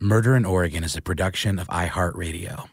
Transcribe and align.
Murder 0.00 0.36
in 0.36 0.44
Oregon 0.44 0.84
is 0.84 0.96
a 0.96 1.02
production 1.02 1.58
of 1.58 1.66
iHeartRadio. 1.66 2.68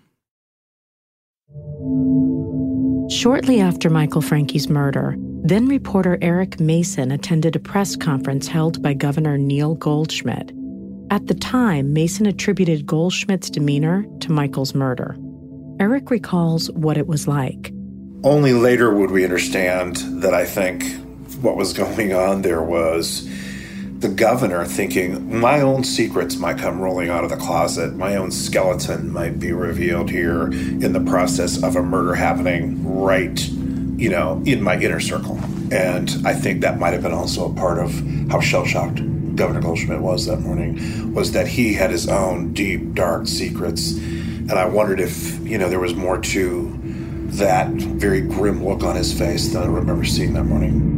Shortly 3.09 3.59
after 3.59 3.89
Michael 3.89 4.21
Francke's 4.21 4.69
murder, 4.69 5.15
then 5.43 5.65
reporter 5.65 6.19
Eric 6.21 6.59
Mason 6.59 7.11
attended 7.11 7.55
a 7.55 7.59
press 7.59 7.95
conference 7.95 8.47
held 8.47 8.79
by 8.83 8.93
Governor 8.93 9.39
Neil 9.39 9.73
Goldschmidt. 9.73 10.51
At 11.09 11.25
the 11.25 11.33
time, 11.33 11.93
Mason 11.93 12.27
attributed 12.27 12.85
Goldschmidt's 12.85 13.49
demeanor 13.49 14.05
to 14.19 14.31
Michael's 14.31 14.75
murder. 14.75 15.17
Eric 15.79 16.11
recalls 16.11 16.69
what 16.71 16.95
it 16.95 17.07
was 17.07 17.27
like. 17.27 17.73
Only 18.23 18.53
later 18.53 18.93
would 18.93 19.09
we 19.09 19.23
understand 19.23 19.95
that 20.21 20.35
I 20.35 20.45
think 20.45 20.83
what 21.41 21.57
was 21.57 21.73
going 21.73 22.13
on 22.13 22.43
there 22.43 22.61
was 22.61 23.27
the 23.99 24.09
governor 24.09 24.65
thinking 24.65 25.39
my 25.39 25.61
own 25.61 25.83
secrets 25.83 26.35
might 26.35 26.57
come 26.57 26.79
rolling 26.79 27.09
out 27.09 27.23
of 27.23 27.29
the 27.29 27.37
closet, 27.37 27.95
my 27.95 28.15
own 28.15 28.31
skeleton 28.31 29.11
might 29.11 29.39
be 29.39 29.51
revealed 29.51 30.09
here 30.09 30.47
in 30.47 30.93
the 30.93 30.99
process 30.99 31.63
of 31.63 31.75
a 31.75 31.81
murder 31.81 32.13
happening 32.13 32.85
right 32.99 33.49
you 33.97 34.09
know, 34.09 34.41
in 34.45 34.61
my 34.61 34.77
inner 34.79 34.99
circle. 34.99 35.39
And 35.71 36.11
I 36.25 36.33
think 36.33 36.61
that 36.61 36.79
might 36.79 36.93
have 36.93 37.01
been 37.01 37.13
also 37.13 37.51
a 37.51 37.55
part 37.55 37.79
of 37.79 37.91
how 38.29 38.39
shell 38.39 38.65
shocked 38.65 39.01
Governor 39.35 39.61
Goldschmidt 39.61 39.99
was 39.99 40.25
that 40.25 40.41
morning, 40.41 41.13
was 41.13 41.31
that 41.31 41.47
he 41.47 41.73
had 41.73 41.91
his 41.91 42.07
own 42.07 42.53
deep, 42.53 42.93
dark 42.93 43.27
secrets. 43.27 43.93
And 43.93 44.53
I 44.53 44.65
wondered 44.65 44.99
if, 44.99 45.39
you 45.47 45.57
know, 45.57 45.69
there 45.69 45.79
was 45.79 45.95
more 45.95 46.19
to 46.19 46.79
that 47.37 47.69
very 47.69 48.21
grim 48.21 48.63
look 48.65 48.83
on 48.83 48.95
his 48.95 49.17
face 49.17 49.51
than 49.51 49.63
I 49.63 49.65
remember 49.65 50.05
seeing 50.05 50.33
that 50.33 50.45
morning. 50.45 50.94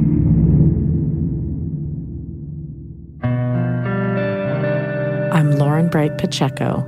I'm 5.37 5.51
Lauren 5.51 5.87
Bright 5.87 6.17
Pacheco, 6.17 6.83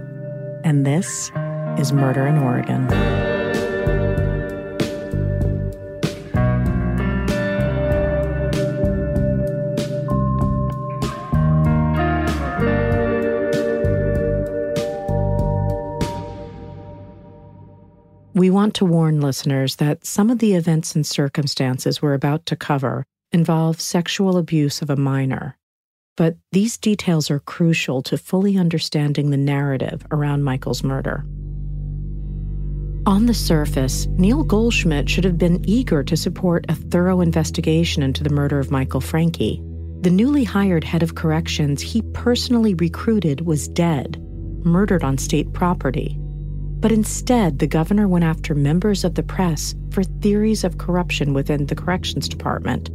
and 0.63 0.83
this 0.83 1.29
is 1.77 1.93
Murder 1.93 2.25
in 2.25 2.39
Oregon. 2.39 2.87
We 18.33 18.49
want 18.49 18.73
to 18.73 18.85
warn 18.85 19.21
listeners 19.21 19.75
that 19.75 20.07
some 20.07 20.31
of 20.31 20.39
the 20.39 20.55
events 20.55 20.95
and 20.95 21.05
circumstances 21.05 22.01
we're 22.01 22.15
about 22.15 22.47
to 22.47 22.55
cover 22.55 23.05
involve 23.31 23.79
sexual 23.79 24.37
abuse 24.37 24.81
of 24.81 24.89
a 24.89 24.95
minor. 24.95 25.58
But 26.19 26.35
these 26.51 26.77
details 26.77 27.31
are 27.31 27.39
crucial 27.39 28.01
to 28.01 28.17
fully 28.17 28.57
understanding 28.57 29.29
the 29.29 29.37
narrative 29.37 30.05
around 30.11 30.43
Michael's 30.43 30.83
murder. 30.83 31.23
On 33.05 33.25
the 33.25 33.33
surface, 33.33 34.05
Neil 34.17 34.43
Goldschmidt 34.43 35.09
should 35.09 35.23
have 35.23 35.37
been 35.37 35.63
eager 35.65 36.03
to 36.03 36.17
support 36.17 36.65
a 36.67 36.75
thorough 36.75 37.21
investigation 37.21 38.03
into 38.03 38.21
the 38.21 38.29
murder 38.31 38.59
of 38.59 38.69
Michael 38.69 38.99
Francke. 38.99 39.63
The 40.03 40.11
newly 40.11 40.43
hired 40.43 40.83
head 40.83 41.03
of 41.03 41.15
corrections 41.15 41.81
he 41.81 42.01
personally 42.13 42.73
recruited 42.73 43.45
was 43.45 43.69
dead, 43.69 44.21
murdered 44.65 45.05
on 45.05 45.17
state 45.17 45.53
property. 45.53 46.17
But 46.19 46.91
instead, 46.91 47.59
the 47.59 47.67
governor 47.67 48.09
went 48.09 48.25
after 48.25 48.53
members 48.53 49.05
of 49.05 49.15
the 49.15 49.23
press 49.23 49.73
for 49.91 50.03
theories 50.03 50.65
of 50.65 50.79
corruption 50.79 51.33
within 51.33 51.67
the 51.67 51.75
corrections 51.75 52.27
department 52.27 52.89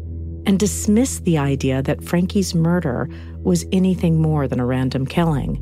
and 0.46 0.58
dismissed 0.58 1.24
the 1.24 1.38
idea 1.38 1.82
that 1.82 2.04
Francke's 2.04 2.54
murder 2.54 3.08
was 3.42 3.66
anything 3.72 4.20
more 4.20 4.46
than 4.48 4.60
a 4.60 4.66
random 4.66 5.06
killing. 5.06 5.60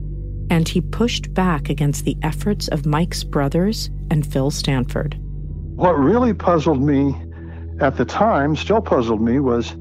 And 0.51 0.69
he 0.69 0.81
pushed 0.81 1.33
back 1.33 1.69
against 1.69 2.05
the 2.05 2.17
efforts 2.23 2.69
of 2.69 2.87
Mike's 2.87 3.25
brothers 3.25 3.91
and 4.11 4.27
Phil 4.27 4.51
Stanford. 4.51 5.17
What 5.77 5.99
really 5.99 6.35
puzzled 6.35 6.83
me 6.83 7.15
at 7.81 7.97
the 7.97 8.05
time, 8.05 8.55
still 8.57 8.81
puzzled 8.81 9.21
me, 9.21 9.41
was 9.41 9.75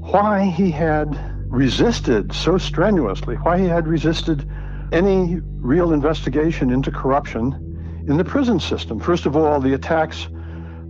why 0.00 0.46
he 0.46 0.70
had 0.70 1.18
resisted 1.48 2.32
so 2.32 2.58
strenuously, 2.58 3.36
why 3.36 3.58
he 3.58 3.66
had 3.66 3.86
resisted 3.86 4.48
any 4.92 5.40
real 5.58 5.92
investigation 5.92 6.70
into 6.70 6.90
corruption 6.90 8.04
in 8.08 8.16
the 8.16 8.24
prison 8.24 8.58
system. 8.58 8.98
First 8.98 9.26
of 9.26 9.36
all, 9.36 9.60
the 9.60 9.74
attacks, 9.74 10.28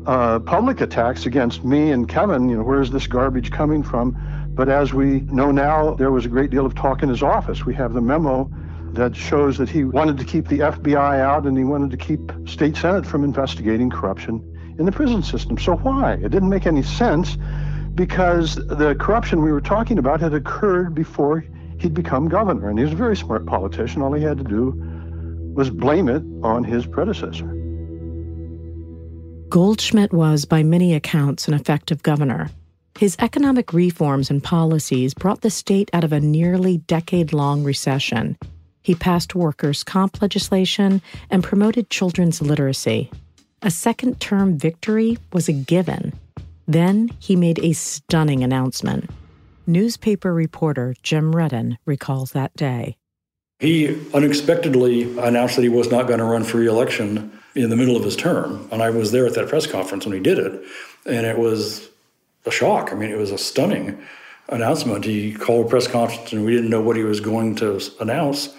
uh, 0.07 0.39
public 0.41 0.81
attacks 0.81 1.27
against 1.27 1.65
me 1.65 1.93
and 1.93 2.09
Kevin, 2.09 2.49
you 2.49 2.57
know, 2.57 2.63
where's 2.63 2.91
this 2.91 3.07
garbage 3.07 3.51
coming 3.51 3.83
from? 3.83 4.17
But 4.55 4.69
as 4.69 4.93
we 4.93 5.21
know 5.21 5.51
now, 5.51 5.95
there 5.95 6.11
was 6.11 6.27
a 6.27 6.29
great 6.29 6.51
deal 6.51 6.67
of 6.67 6.75
talk 6.75 7.03
in 7.03 7.09
his 7.09 7.23
office. 7.23 7.65
We 7.65 7.75
have 7.75 7.95
the 7.95 8.01
memo 8.01 8.51
that 8.93 9.17
shows 9.17 9.57
that 9.59 9.71
he 9.71 9.85
wanted 9.85 10.19
to 10.19 10.25
keep 10.25 10.49
the 10.49 10.59
FBI 10.59 11.21
out 11.21 11.47
and 11.47 11.57
he 11.57 11.65
wanted 11.65 11.91
to 11.91 11.97
keep 11.97 12.21
state 12.47 12.77
senate 12.77 13.07
from 13.07 13.25
investigating 13.25 13.89
corruption 13.89 14.43
in 14.79 14.85
the 14.85 14.93
prison 14.93 15.23
system. 15.23 15.57
So 15.57 15.77
why? 15.77 16.15
It 16.15 16.31
didn't 16.31 16.51
make 16.51 16.67
any 16.67 16.83
sense 16.83 17.39
because 17.95 18.57
the 18.57 18.95
corruption 18.99 19.43
we 19.43 19.53
were 19.53 19.61
talking 19.61 19.99
about 19.99 20.21
had 20.21 20.35
occurred 20.35 20.95
before 20.95 21.45
he'd 21.79 21.95
become 21.95 22.29
governor. 22.29 22.69
And 22.69 22.79
he 22.79 22.85
was 22.85 22.93
a 22.93 22.97
very 22.97 23.17
smart 23.17 23.47
politician. 23.47 24.03
All 24.03 24.13
he 24.13 24.23
had 24.23 24.39
to 24.39 24.45
do 24.45 24.75
was 25.55 25.71
blame 25.71 26.09
it 26.09 26.23
on 26.43 26.65
his 26.65 26.87
predecessor. 26.87 27.62
Goldschmidt 29.53 30.15
was, 30.15 30.47
by 30.47 30.63
many 30.63 30.95
accounts, 30.95 31.47
an 31.47 31.53
effective 31.53 32.03
governor. 32.03 32.49
His 32.99 33.17
economic 33.19 33.75
reforms 33.75 34.31
and 34.31 34.43
policies 34.43 35.13
brought 35.13 35.43
the 35.43 35.51
state 35.51 35.91
out 35.93 36.05
of 36.05 36.13
a 36.15 36.21
nearly 36.21 36.79
decade 36.79 37.35
long 37.35 37.63
recession. 37.63 38.39
He 38.83 38.95
passed 38.95 39.35
workers' 39.35 39.85
comp 39.85 40.23
legislation 40.23 41.03
and 41.29 41.45
promoted 41.45 41.91
children's 41.91 42.41
literacy. 42.41 43.11
A 43.61 43.71
second 43.71 44.21
term 44.21 44.57
victory 44.57 45.19
was 45.35 45.51
a 45.51 45.53
given. 45.53 46.15
Then 46.67 47.11
he 47.19 47.37
made 47.37 47.59
a 47.59 47.75
stunning 47.75 48.43
announcement. 48.43 49.11
Newspaper 49.67 50.33
reporter 50.33 50.95
Jim 51.03 51.37
Redden 51.37 51.77
recalls 51.85 52.33
that 52.33 52.57
day. 52.57 52.97
He 53.63 53.97
unexpectedly 54.13 55.05
announced 55.21 55.55
that 55.55 55.63
he 55.63 55.69
was 55.69 55.89
not 55.89 56.09
going 56.09 56.19
to 56.19 56.25
run 56.25 56.43
for 56.43 56.59
reelection 56.59 57.31
in 57.55 57.71
the 57.71 57.77
middle 57.77 57.97
of 57.97 58.03
his 58.03 58.17
term. 58.17 58.69
And 58.73 58.83
I 58.83 58.91
was 58.91 59.13
there 59.13 59.25
at 59.25 59.35
that 59.35 59.49
press 59.49 59.69
conference 59.69 60.05
when 60.05 60.15
he 60.15 60.21
did 60.21 60.41
it. 60.41 60.65
And 61.07 61.25
it 61.25 61.39
was 61.39 61.89
a 62.45 62.51
shock. 62.51 62.91
I 62.91 62.97
mean, 62.97 63.13
it 63.13 63.19
was 63.19 63.31
a 63.31 63.39
stunning 63.39 64.03
announcement. 64.49 65.05
He 65.05 65.33
called 65.33 65.67
a 65.67 65.69
press 65.69 65.87
conference 65.87 66.33
and 66.33 66.45
we 66.45 66.51
didn't 66.51 66.71
know 66.71 66.81
what 66.81 66.97
he 66.97 67.05
was 67.05 67.21
going 67.21 67.55
to 67.57 67.81
announce. 68.01 68.53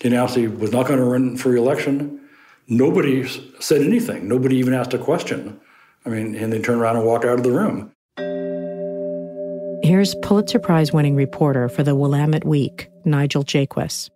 He 0.00 0.08
announced 0.08 0.36
he 0.36 0.48
was 0.48 0.72
not 0.72 0.86
going 0.86 1.00
to 1.00 1.04
run 1.04 1.36
for 1.36 1.50
reelection. 1.50 2.18
Nobody 2.66 3.28
said 3.60 3.82
anything. 3.82 4.26
Nobody 4.26 4.56
even 4.56 4.72
asked 4.72 4.94
a 4.94 4.98
question. 4.98 5.60
I 6.06 6.08
mean, 6.08 6.34
and 6.34 6.50
they 6.50 6.62
turned 6.62 6.80
around 6.80 6.96
and 6.96 7.04
walked 7.04 7.26
out 7.26 7.38
of 7.38 7.42
the 7.42 7.52
room. 7.52 7.92
Here's 9.84 10.14
Pulitzer 10.22 10.58
Prize 10.58 10.94
winning 10.94 11.14
reporter 11.14 11.68
for 11.68 11.82
the 11.82 11.94
Willamette 11.94 12.46
Week, 12.46 12.88
Nigel 13.04 13.44
Jaquiss. 13.44 14.08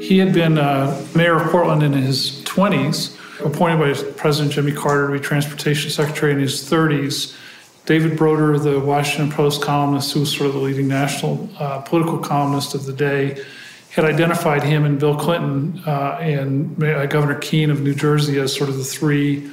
He 0.00 0.18
had 0.18 0.32
been 0.32 0.56
uh, 0.56 1.06
mayor 1.14 1.36
of 1.36 1.50
Portland 1.50 1.82
in 1.82 1.92
his 1.92 2.42
20s, 2.44 3.16
appointed 3.44 3.78
by 3.78 4.12
President 4.12 4.52
Jimmy 4.54 4.72
Carter 4.72 5.08
to 5.08 5.12
be 5.12 5.20
transportation 5.20 5.90
secretary 5.90 6.32
in 6.32 6.38
his 6.38 6.68
30s. 6.68 7.36
David 7.84 8.16
Broder, 8.16 8.58
the 8.58 8.80
Washington 8.80 9.30
Post 9.30 9.62
columnist, 9.62 10.12
who 10.12 10.20
was 10.20 10.34
sort 10.34 10.48
of 10.48 10.54
the 10.54 10.60
leading 10.60 10.88
national 10.88 11.50
uh, 11.58 11.80
political 11.82 12.18
columnist 12.18 12.74
of 12.74 12.86
the 12.86 12.92
day, 12.94 13.44
had 13.90 14.04
identified 14.06 14.62
him 14.62 14.84
and 14.84 14.98
Bill 14.98 15.16
Clinton 15.16 15.82
uh, 15.86 16.16
and 16.20 16.82
uh, 16.82 17.04
Governor 17.06 17.34
Kean 17.38 17.70
of 17.70 17.82
New 17.82 17.94
Jersey 17.94 18.38
as 18.38 18.54
sort 18.54 18.70
of 18.70 18.78
the 18.78 18.84
three 18.84 19.50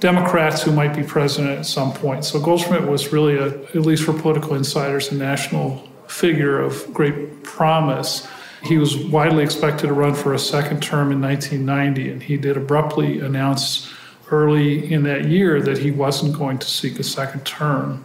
Democrats 0.00 0.62
who 0.62 0.70
might 0.70 0.94
be 0.94 1.02
president 1.02 1.58
at 1.58 1.66
some 1.66 1.92
point. 1.94 2.24
So 2.26 2.40
Goldschmidt 2.40 2.82
was 2.82 3.12
really, 3.12 3.36
a, 3.36 3.46
at 3.46 3.76
least 3.76 4.04
for 4.04 4.12
political 4.12 4.54
insiders, 4.54 5.10
a 5.10 5.14
national 5.14 5.88
figure 6.08 6.60
of 6.60 6.92
great 6.92 7.42
promise. 7.42 8.26
He 8.62 8.78
was 8.78 8.96
widely 8.96 9.44
expected 9.44 9.86
to 9.86 9.92
run 9.92 10.14
for 10.14 10.34
a 10.34 10.38
second 10.38 10.82
term 10.82 11.12
in 11.12 11.20
1990, 11.20 12.10
and 12.10 12.22
he 12.22 12.36
did 12.36 12.56
abruptly 12.56 13.20
announce 13.20 13.92
early 14.30 14.92
in 14.92 15.04
that 15.04 15.26
year 15.26 15.60
that 15.62 15.78
he 15.78 15.90
wasn't 15.90 16.36
going 16.36 16.58
to 16.58 16.66
seek 16.68 16.98
a 16.98 17.04
second 17.04 17.44
term. 17.46 18.04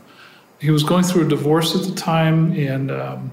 He 0.59 0.71
was 0.71 0.83
going 0.83 1.03
through 1.03 1.25
a 1.25 1.29
divorce 1.29 1.75
at 1.75 1.83
the 1.89 1.99
time, 1.99 2.53
and 2.53 2.91
um, 2.91 3.31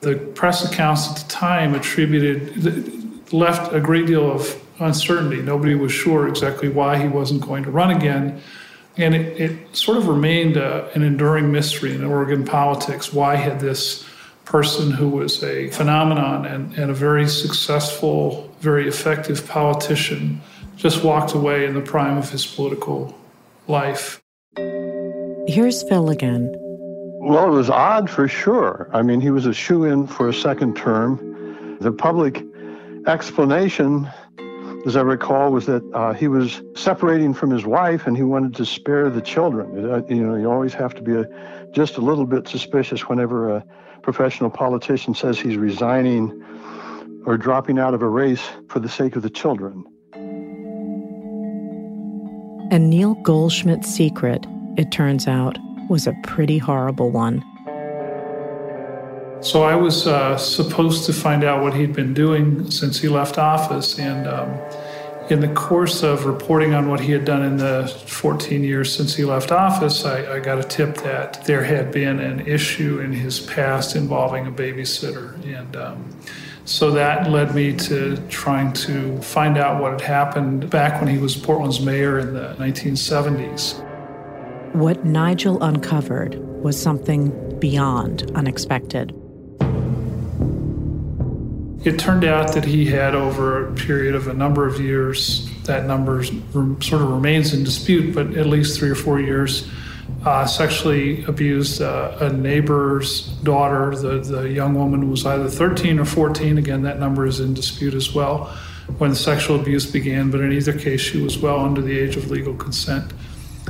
the 0.00 0.16
press 0.16 0.70
accounts 0.70 1.10
at 1.10 1.16
the 1.16 1.28
time 1.28 1.74
attributed, 1.74 3.32
left 3.32 3.72
a 3.72 3.80
great 3.80 4.06
deal 4.06 4.30
of 4.30 4.62
uncertainty. 4.78 5.42
Nobody 5.42 5.74
was 5.74 5.90
sure 5.90 6.28
exactly 6.28 6.68
why 6.68 6.98
he 6.98 7.08
wasn't 7.08 7.40
going 7.40 7.64
to 7.64 7.70
run 7.70 7.90
again. 7.90 8.40
And 8.96 9.14
it, 9.14 9.40
it 9.40 9.76
sort 9.76 9.98
of 9.98 10.08
remained 10.08 10.56
a, 10.56 10.90
an 10.94 11.02
enduring 11.02 11.50
mystery 11.50 11.94
in 11.94 12.04
Oregon 12.04 12.44
politics. 12.44 13.12
Why 13.12 13.36
had 13.36 13.60
this 13.60 14.07
person 14.48 14.90
who 14.90 15.10
was 15.10 15.44
a 15.44 15.68
phenomenon 15.68 16.46
and, 16.46 16.72
and 16.78 16.90
a 16.90 16.94
very 16.94 17.28
successful, 17.28 18.50
very 18.60 18.88
effective 18.88 19.46
politician 19.46 20.40
just 20.74 21.04
walked 21.04 21.34
away 21.34 21.66
in 21.66 21.74
the 21.74 21.82
prime 21.82 22.16
of 22.16 22.30
his 22.30 22.46
political 22.46 23.14
life? 23.66 24.22
Here's 25.46 25.82
Phil 25.86 26.08
again. 26.08 26.50
Well, 27.20 27.46
it 27.46 27.50
was 27.50 27.68
odd 27.68 28.08
for 28.08 28.26
sure. 28.26 28.88
I 28.94 29.02
mean, 29.02 29.20
he 29.20 29.30
was 29.30 29.44
a 29.44 29.52
shoe 29.52 29.84
in 29.84 30.06
for 30.06 30.30
a 30.30 30.34
second 30.34 30.76
term. 30.76 31.76
The 31.82 31.92
public 31.92 32.42
explanation 33.06 34.08
as 34.88 34.96
I 34.96 35.02
recall, 35.02 35.52
was 35.52 35.66
that 35.66 35.84
uh, 35.92 36.14
he 36.14 36.28
was 36.28 36.62
separating 36.74 37.34
from 37.34 37.50
his 37.50 37.66
wife 37.66 38.06
and 38.06 38.16
he 38.16 38.22
wanted 38.22 38.54
to 38.54 38.64
spare 38.64 39.10
the 39.10 39.20
children. 39.20 39.84
Uh, 39.84 40.00
you 40.08 40.26
know, 40.26 40.34
you 40.34 40.50
always 40.50 40.72
have 40.72 40.94
to 40.94 41.02
be 41.02 41.14
a, 41.14 41.26
just 41.72 41.98
a 41.98 42.00
little 42.00 42.24
bit 42.24 42.48
suspicious 42.48 43.02
whenever 43.02 43.54
a 43.54 43.64
professional 44.02 44.48
politician 44.48 45.14
says 45.14 45.38
he's 45.38 45.58
resigning 45.58 46.42
or 47.26 47.36
dropping 47.36 47.78
out 47.78 47.92
of 47.92 48.00
a 48.00 48.08
race 48.08 48.48
for 48.68 48.80
the 48.80 48.88
sake 48.88 49.14
of 49.14 49.22
the 49.22 49.28
children. 49.28 49.84
And 52.70 52.88
Neil 52.88 53.14
Goldschmidt's 53.16 53.88
secret, 53.94 54.46
it 54.78 54.90
turns 54.90 55.28
out, 55.28 55.58
was 55.90 56.06
a 56.06 56.14
pretty 56.22 56.56
horrible 56.56 57.10
one. 57.10 57.44
So 59.40 59.62
I 59.62 59.76
was 59.76 60.06
uh, 60.06 60.36
supposed 60.36 61.06
to 61.06 61.12
find 61.12 61.44
out 61.44 61.62
what 61.62 61.72
he'd 61.72 61.92
been 61.92 62.12
doing 62.12 62.70
since 62.70 62.98
he 62.98 63.08
left 63.08 63.38
office. 63.38 63.98
And 63.98 64.26
um, 64.26 64.58
in 65.30 65.40
the 65.40 65.48
course 65.48 66.02
of 66.02 66.24
reporting 66.24 66.74
on 66.74 66.88
what 66.88 67.00
he 67.00 67.12
had 67.12 67.24
done 67.24 67.42
in 67.42 67.56
the 67.56 67.86
14 68.06 68.64
years 68.64 68.94
since 68.94 69.14
he 69.14 69.24
left 69.24 69.52
office, 69.52 70.04
I, 70.04 70.36
I 70.36 70.40
got 70.40 70.58
a 70.58 70.64
tip 70.64 70.96
that 70.98 71.44
there 71.44 71.62
had 71.62 71.92
been 71.92 72.18
an 72.18 72.46
issue 72.48 72.98
in 72.98 73.12
his 73.12 73.38
past 73.38 73.94
involving 73.94 74.48
a 74.48 74.50
babysitter. 74.50 75.34
And 75.46 75.76
um, 75.76 76.16
so 76.64 76.90
that 76.90 77.30
led 77.30 77.54
me 77.54 77.76
to 77.76 78.16
trying 78.28 78.72
to 78.72 79.20
find 79.22 79.56
out 79.56 79.80
what 79.80 79.92
had 79.92 80.00
happened 80.00 80.68
back 80.68 81.00
when 81.00 81.08
he 81.08 81.18
was 81.18 81.36
Portland's 81.36 81.80
mayor 81.80 82.18
in 82.18 82.34
the 82.34 82.56
1970s. 82.58 83.84
What 84.74 85.04
Nigel 85.04 85.62
uncovered 85.62 86.34
was 86.62 86.80
something 86.80 87.58
beyond 87.60 88.30
unexpected. 88.34 89.14
It 91.88 91.98
turned 91.98 92.24
out 92.24 92.52
that 92.52 92.66
he 92.66 92.84
had, 92.84 93.14
over 93.14 93.66
a 93.66 93.72
period 93.72 94.14
of 94.14 94.28
a 94.28 94.34
number 94.34 94.66
of 94.66 94.78
years, 94.78 95.48
that 95.62 95.86
number 95.86 96.22
sort 96.22 97.00
of 97.00 97.10
remains 97.10 97.54
in 97.54 97.64
dispute, 97.64 98.14
but 98.14 98.36
at 98.36 98.44
least 98.44 98.78
three 98.78 98.90
or 98.90 98.94
four 98.94 99.18
years, 99.18 99.66
uh, 100.26 100.44
sexually 100.44 101.24
abused 101.24 101.80
uh, 101.80 102.14
a 102.20 102.30
neighbor's 102.30 103.28
daughter. 103.42 103.96
The, 103.96 104.18
the 104.18 104.50
young 104.50 104.74
woman 104.74 105.10
was 105.10 105.24
either 105.24 105.48
13 105.48 105.98
or 105.98 106.04
14. 106.04 106.58
Again, 106.58 106.82
that 106.82 107.00
number 107.00 107.24
is 107.24 107.40
in 107.40 107.54
dispute 107.54 107.94
as 107.94 108.14
well 108.14 108.54
when 108.98 109.08
the 109.08 109.16
sexual 109.16 109.58
abuse 109.58 109.90
began, 109.90 110.30
but 110.30 110.42
in 110.42 110.52
either 110.52 110.78
case, 110.78 111.00
she 111.00 111.22
was 111.22 111.38
well 111.38 111.60
under 111.60 111.80
the 111.80 111.98
age 111.98 112.16
of 112.16 112.30
legal 112.30 112.52
consent. 112.52 113.14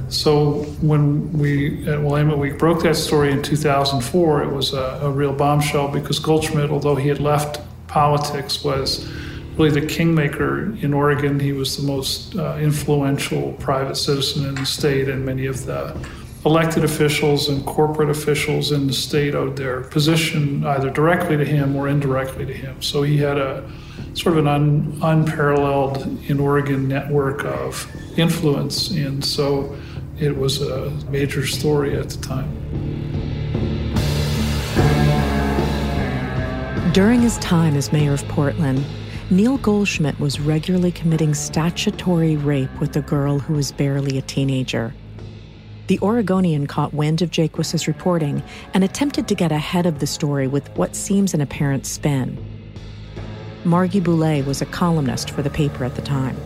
So 0.09 0.65
when 0.81 1.33
we 1.35 1.89
at 1.89 2.03
Willamette 2.03 2.39
Week 2.39 2.59
broke 2.59 2.83
that 2.83 2.97
story 2.97 3.31
in 3.31 3.45
2004, 3.45 4.43
it 4.43 4.51
was 4.51 4.73
a, 4.73 4.99
a 5.05 5.11
real 5.11 5.33
bombshell 5.33 5.87
because 5.87 6.19
Goldschmidt, 6.19 6.71
although 6.71 6.97
he 6.97 7.09
had 7.09 7.21
left 7.21 7.61
politics 7.89 8.63
was 8.63 9.11
really 9.57 9.81
the 9.81 9.87
kingmaker 9.87 10.77
in 10.77 10.95
Oregon. 10.95 11.41
He 11.41 11.53
was 11.53 11.77
the 11.77 11.83
most 11.83 12.37
uh, 12.37 12.57
influential 12.61 13.53
private 13.55 13.97
citizen 13.97 14.47
in 14.47 14.55
the 14.55 14.67
state, 14.67 15.09
and 15.09 15.25
many 15.25 15.47
of 15.47 15.67
the 15.67 15.97
elected 16.45 16.85
officials 16.85 17.49
and 17.49 17.65
corporate 17.67 18.09
officials 18.09 18.71
in 18.71 18.87
the 18.87 18.93
state 18.93 19.35
owed 19.35 19.57
their 19.57 19.81
position 19.81 20.65
either 20.65 20.89
directly 20.89 21.37
to 21.37 21.45
him 21.45 21.75
or 21.75 21.89
indirectly 21.89 22.47
to 22.47 22.55
him. 22.55 22.81
So 22.81 23.03
he 23.03 23.17
had 23.19 23.39
a 23.39 23.69
sort 24.15 24.37
of 24.37 24.47
an 24.47 24.49
un, 24.49 24.99
unparalleled 25.03 26.07
in 26.29 26.39
Oregon 26.39 26.87
network 26.87 27.45
of 27.45 27.91
influence, 28.17 28.91
and 28.91 29.25
so 29.25 29.77
it 30.21 30.37
was 30.37 30.63
a 30.63 30.91
major 31.11 31.47
story 31.47 31.99
at 31.99 32.11
the 32.11 32.19
time. 32.19 32.58
During 36.99 37.21
his 37.21 37.39
time 37.39 37.77
as 37.77 37.93
mayor 37.93 38.13
of 38.13 38.27
Portland, 38.27 38.85
Neil 39.31 39.57
Goldschmidt 39.59 40.19
was 40.19 40.41
regularly 40.41 40.91
committing 40.91 41.33
statutory 41.33 42.37
rape 42.37 42.81
with 42.81 42.97
a 42.97 43.01
girl 43.01 43.39
who 43.39 43.55
was 43.55 43.71
barely 43.71 44.19
a 44.19 44.23
teenager. 44.23 44.93
The 45.87 46.01
Oregonian 46.01 46.67
caught 46.67 46.93
wind 46.93 47.23
of 47.23 47.31
Jaquiss's 47.31 47.87
reporting 47.87 48.43
and 48.75 48.83
attempted 48.83 49.29
to 49.29 49.37
get 49.37 49.53
ahead 49.53 49.87
of 49.87 50.01
the 50.01 50.09
story 50.09 50.49
with 50.49 50.69
what 50.71 50.97
seems 50.97 51.35
an 51.35 51.41
apparent 51.41 51.87
spin. 51.87 52.37
Margie 53.63 54.01
Boulé 54.01 54.45
was 54.45 54.61
a 54.61 54.67
columnist 54.67 55.31
for 55.31 55.43
the 55.43 55.51
paper 55.51 55.85
at 55.85 55.95
the 55.95 56.03
time. 56.03 56.37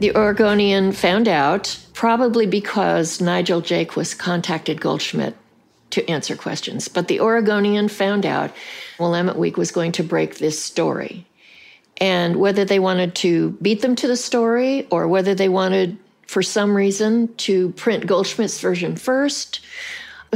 The 0.00 0.14
Oregonian 0.14 0.92
found 0.92 1.26
out, 1.26 1.74
probably 1.94 2.44
because 2.44 3.18
Nigel 3.18 3.62
Jaquiss 3.62 4.14
contacted 4.14 4.82
Goldschmidt 4.82 5.34
to 5.96 6.10
answer 6.10 6.36
questions. 6.36 6.88
But 6.88 7.08
the 7.08 7.20
Oregonian 7.20 7.88
found 7.88 8.26
out 8.26 8.52
Willamette 9.00 9.38
Week 9.38 9.56
was 9.56 9.72
going 9.72 9.92
to 9.92 10.04
break 10.04 10.36
this 10.36 10.62
story. 10.62 11.26
And 11.96 12.36
whether 12.36 12.66
they 12.66 12.78
wanted 12.78 13.14
to 13.16 13.52
beat 13.62 13.80
them 13.80 13.96
to 13.96 14.06
the 14.06 14.16
story 14.16 14.86
or 14.90 15.08
whether 15.08 15.34
they 15.34 15.48
wanted, 15.48 15.96
for 16.26 16.42
some 16.42 16.76
reason, 16.76 17.34
to 17.36 17.70
print 17.72 18.06
Goldschmidt's 18.06 18.60
version 18.60 18.94
first, 18.94 19.60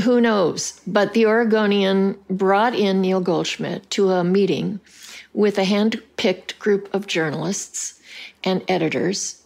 who 0.02 0.18
knows? 0.18 0.80
But 0.86 1.12
the 1.12 1.26
Oregonian 1.26 2.18
brought 2.30 2.74
in 2.74 3.02
Neil 3.02 3.20
Goldschmidt 3.20 3.90
to 3.90 4.08
a 4.08 4.24
meeting 4.24 4.80
with 5.34 5.58
a 5.58 5.64
hand 5.64 6.02
picked 6.16 6.58
group 6.58 6.88
of 6.94 7.06
journalists 7.06 8.00
and 8.42 8.64
editors. 8.66 9.42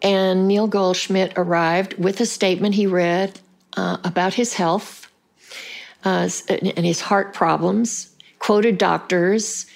And 0.00 0.48
Neil 0.48 0.68
Goldschmidt 0.68 1.34
arrived 1.36 1.98
with 1.98 2.18
a 2.20 2.26
statement 2.26 2.76
he 2.76 2.86
read 2.86 3.40
uh, 3.76 3.98
about 4.04 4.32
his 4.32 4.54
health 4.54 5.04
uh, 6.04 6.28
and 6.48 6.84
his 6.86 7.00
heart 7.00 7.34
problems, 7.34 8.14
quoted 8.38 8.78
doctors. 8.78 9.66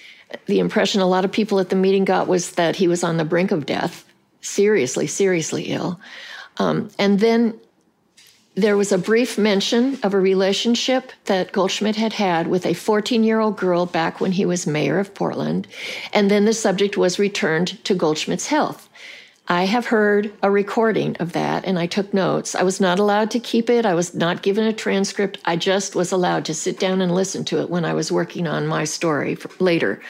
The 0.47 0.59
impression 0.59 1.01
a 1.01 1.07
lot 1.07 1.25
of 1.25 1.33
people 1.33 1.59
at 1.59 1.71
the 1.71 1.77
meeting 1.77 2.05
got 2.05 2.29
was 2.29 2.53
that 2.53 2.77
he 2.77 2.89
was 2.89 3.03
on 3.03 3.17
the 3.17 3.25
brink 3.25 3.51
of 3.51 3.67
death, 3.67 4.05
seriously, 4.41 5.07
seriously 5.07 5.65
ill. 5.65 5.99
Um, 6.59 6.91
and 6.99 7.21
then 7.21 7.59
there 8.59 8.77
was 8.77 8.91
a 8.91 8.99
brief 8.99 9.39
mention 9.39 10.01
of 10.03 10.15
a 10.15 10.19
relationship 10.19 11.13
that 11.27 11.53
Goldschmidt 11.53 11.95
had 11.95 12.15
had 12.15 12.49
with 12.49 12.67
a 12.67 12.75
14 12.75 13.23
year 13.23 13.39
old 13.39 13.57
girl 13.57 13.87
back 13.87 14.21
when 14.21 14.33
he 14.33 14.45
was 14.45 14.67
mayor 14.67 14.99
of 14.99 15.15
Portland. 15.15 15.69
And 16.13 16.29
then 16.29 16.45
the 16.45 16.53
subject 16.53 16.97
was 16.97 17.21
returned 17.21 17.83
to 17.85 17.95
Goldschmidt's 17.95 18.49
health. 18.49 18.88
I 19.51 19.65
have 19.65 19.87
heard 19.87 20.31
a 20.43 20.51
recording 20.51 21.17
of 21.21 21.33
that 21.33 21.65
and 21.65 21.79
I 21.79 21.87
took 21.87 22.13
notes. 22.13 22.55
I 22.55 22.65
was 22.65 22.81
not 22.83 22.99
allowed 22.99 23.31
to 23.31 23.41
keep 23.41 23.71
it. 23.71 23.87
I 23.87 23.95
was 23.95 24.15
not 24.15 24.43
given 24.43 24.67
a 24.67 24.75
transcript. 24.75 25.39
I 25.47 25.57
just 25.57 25.95
was 25.95 26.13
allowed 26.13 26.45
to 26.47 26.55
sit 26.55 26.79
down 26.79 27.01
and 27.01 27.15
listen 27.15 27.47
to 27.47 27.61
it 27.63 27.71
when 27.71 27.87
I 27.87 27.95
was 27.95 28.13
working 28.13 28.47
on 28.47 28.67
my 28.67 28.85
story 28.85 29.39
later. 29.59 30.03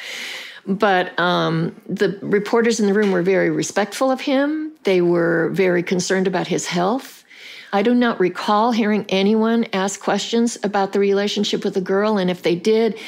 But 0.66 1.16
um, 1.20 1.80
the 1.88 2.18
reporters 2.20 2.80
in 2.80 2.86
the 2.86 2.94
room 2.94 3.12
were 3.12 3.22
very 3.22 3.48
respectful 3.48 4.10
of 4.10 4.20
him. 4.20 4.72
They 4.82 5.02
were 5.02 5.50
very 5.50 5.84
concerned 5.84 6.26
about 6.26 6.48
his 6.48 6.66
health. 6.66 7.24
I 7.72 7.82
do 7.82 7.94
not 7.94 8.18
recall 8.18 8.72
hearing 8.72 9.06
anyone 9.08 9.66
ask 9.72 10.00
questions 10.00 10.58
about 10.64 10.92
the 10.92 10.98
relationship 10.98 11.62
with 11.64 11.74
the 11.74 11.80
girl. 11.80 12.18
And 12.18 12.28
if 12.28 12.42
they 12.42 12.56
did, 12.56 12.98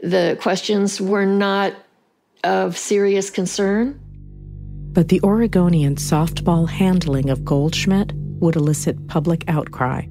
the 0.00 0.38
questions 0.40 1.00
were 1.00 1.26
not 1.26 1.74
of 2.44 2.78
serious 2.78 3.30
concern. 3.30 3.98
But 4.92 5.08
the 5.08 5.22
Oregonian 5.22 5.96
softball 5.96 6.68
handling 6.68 7.30
of 7.30 7.46
Goldschmidt 7.46 8.12
would 8.14 8.56
elicit 8.56 9.08
public 9.08 9.42
outcry. 9.48 10.06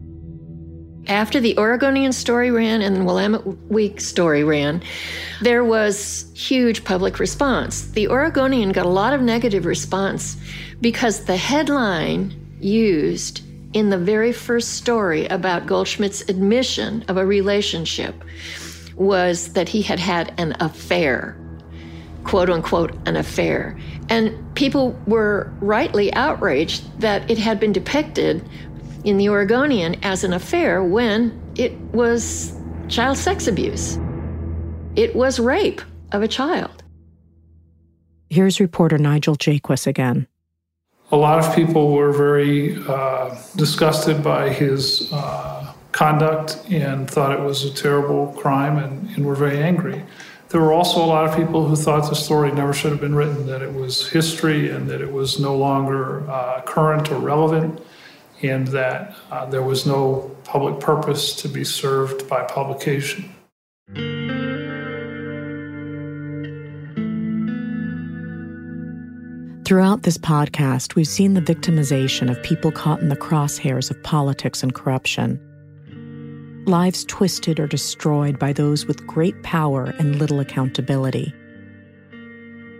After 1.07 1.39
the 1.39 1.55
Oregonian 1.59 2.13
story 2.13 2.49
ran 2.49 2.81
and 2.81 2.95
the 2.95 3.03
Willamette 3.03 3.45
Week 3.69 4.01
story 4.01 4.43
ran, 4.43 4.81
there 5.41 5.63
was 5.63 6.31
huge 6.33 6.83
public 6.83 7.19
response. 7.19 7.91
The 7.91 8.07
Oregonian 8.07 8.71
got 8.71 8.87
a 8.87 8.89
lot 8.89 9.13
of 9.13 9.21
negative 9.21 9.65
response 9.65 10.37
because 10.79 11.25
the 11.25 11.37
headline 11.37 12.33
used 12.59 13.43
in 13.73 13.91
the 13.91 13.99
very 13.99 14.31
first 14.31 14.73
story 14.73 15.27
about 15.27 15.67
Goldschmidt's 15.67 16.21
admission 16.27 17.05
of 17.07 17.17
a 17.17 17.25
relationship 17.25 18.15
was 18.95 19.53
that 19.53 19.69
he 19.69 19.83
had 19.83 19.99
had 19.99 20.33
an 20.39 20.55
affair 20.59 21.37
quote 22.23 22.49
unquote, 22.49 22.95
an 23.07 23.15
affair. 23.15 23.77
And 24.11 24.53
people 24.55 24.91
were 25.07 25.49
rightly 25.61 26.13
outraged 26.13 26.99
that 26.99 27.31
it 27.31 27.37
had 27.37 27.61
been 27.61 27.71
depicted 27.71 28.45
in 29.05 29.15
the 29.15 29.29
Oregonian 29.29 29.95
as 30.03 30.25
an 30.25 30.33
affair 30.33 30.83
when 30.83 31.41
it 31.55 31.79
was 31.93 32.53
child 32.89 33.17
sex 33.17 33.47
abuse. 33.47 33.97
It 34.97 35.15
was 35.15 35.39
rape 35.39 35.81
of 36.11 36.23
a 36.23 36.27
child. 36.27 36.83
Here's 38.29 38.59
reporter 38.59 38.97
Nigel 38.97 39.37
Jaquiss 39.37 39.87
again. 39.87 40.27
A 41.13 41.17
lot 41.17 41.39
of 41.39 41.55
people 41.55 41.93
were 41.93 42.11
very 42.11 42.83
uh, 42.89 43.33
disgusted 43.55 44.21
by 44.21 44.49
his 44.49 45.09
uh, 45.13 45.73
conduct 45.93 46.57
and 46.69 47.09
thought 47.09 47.31
it 47.31 47.39
was 47.39 47.63
a 47.63 47.73
terrible 47.73 48.33
crime 48.33 48.77
and, 48.77 49.09
and 49.15 49.25
were 49.25 49.35
very 49.35 49.63
angry. 49.63 50.03
There 50.51 50.59
were 50.59 50.73
also 50.73 51.01
a 51.01 51.07
lot 51.07 51.29
of 51.29 51.33
people 51.33 51.65
who 51.65 51.77
thought 51.77 52.09
the 52.09 52.15
story 52.15 52.51
never 52.51 52.73
should 52.73 52.91
have 52.91 52.99
been 52.99 53.15
written, 53.15 53.47
that 53.47 53.61
it 53.61 53.73
was 53.73 54.09
history 54.09 54.69
and 54.69 54.89
that 54.89 54.99
it 54.99 55.09
was 55.09 55.39
no 55.39 55.55
longer 55.55 56.29
uh, 56.29 56.61
current 56.63 57.09
or 57.09 57.19
relevant, 57.19 57.81
and 58.41 58.67
that 58.67 59.15
uh, 59.31 59.45
there 59.45 59.63
was 59.63 59.85
no 59.85 60.35
public 60.43 60.81
purpose 60.81 61.33
to 61.35 61.47
be 61.47 61.63
served 61.63 62.27
by 62.27 62.43
publication. 62.43 63.33
Throughout 69.63 70.03
this 70.03 70.17
podcast, 70.17 70.95
we've 70.95 71.07
seen 71.07 71.33
the 71.33 71.41
victimization 71.41 72.29
of 72.29 72.43
people 72.43 72.73
caught 72.73 72.99
in 72.99 73.07
the 73.07 73.15
crosshairs 73.15 73.89
of 73.89 74.03
politics 74.03 74.63
and 74.63 74.73
corruption 74.73 75.39
lives 76.65 77.03
twisted 77.05 77.59
or 77.59 77.67
destroyed 77.67 78.37
by 78.37 78.53
those 78.53 78.85
with 78.85 79.05
great 79.07 79.41
power 79.43 79.93
and 79.99 80.17
little 80.17 80.39
accountability. 80.39 81.33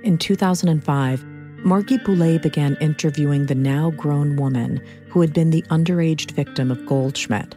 In 0.03 0.17
2005, 0.17 1.25
Margie 1.63 1.99
Boulé 1.99 2.41
began 2.41 2.75
interviewing 2.81 3.45
the 3.45 3.55
now 3.55 3.91
grown 3.91 4.35
woman 4.35 4.83
who 5.09 5.21
had 5.21 5.33
been 5.33 5.51
the 5.51 5.61
underage 5.63 6.31
victim 6.31 6.71
of 6.71 6.85
Goldschmidt, 6.85 7.55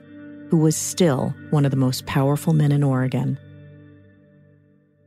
who 0.50 0.58
was 0.58 0.76
still 0.76 1.34
one 1.50 1.64
of 1.64 1.70
the 1.70 1.76
most 1.76 2.04
powerful 2.04 2.52
men 2.52 2.70
in 2.70 2.82
Oregon. 2.82 3.38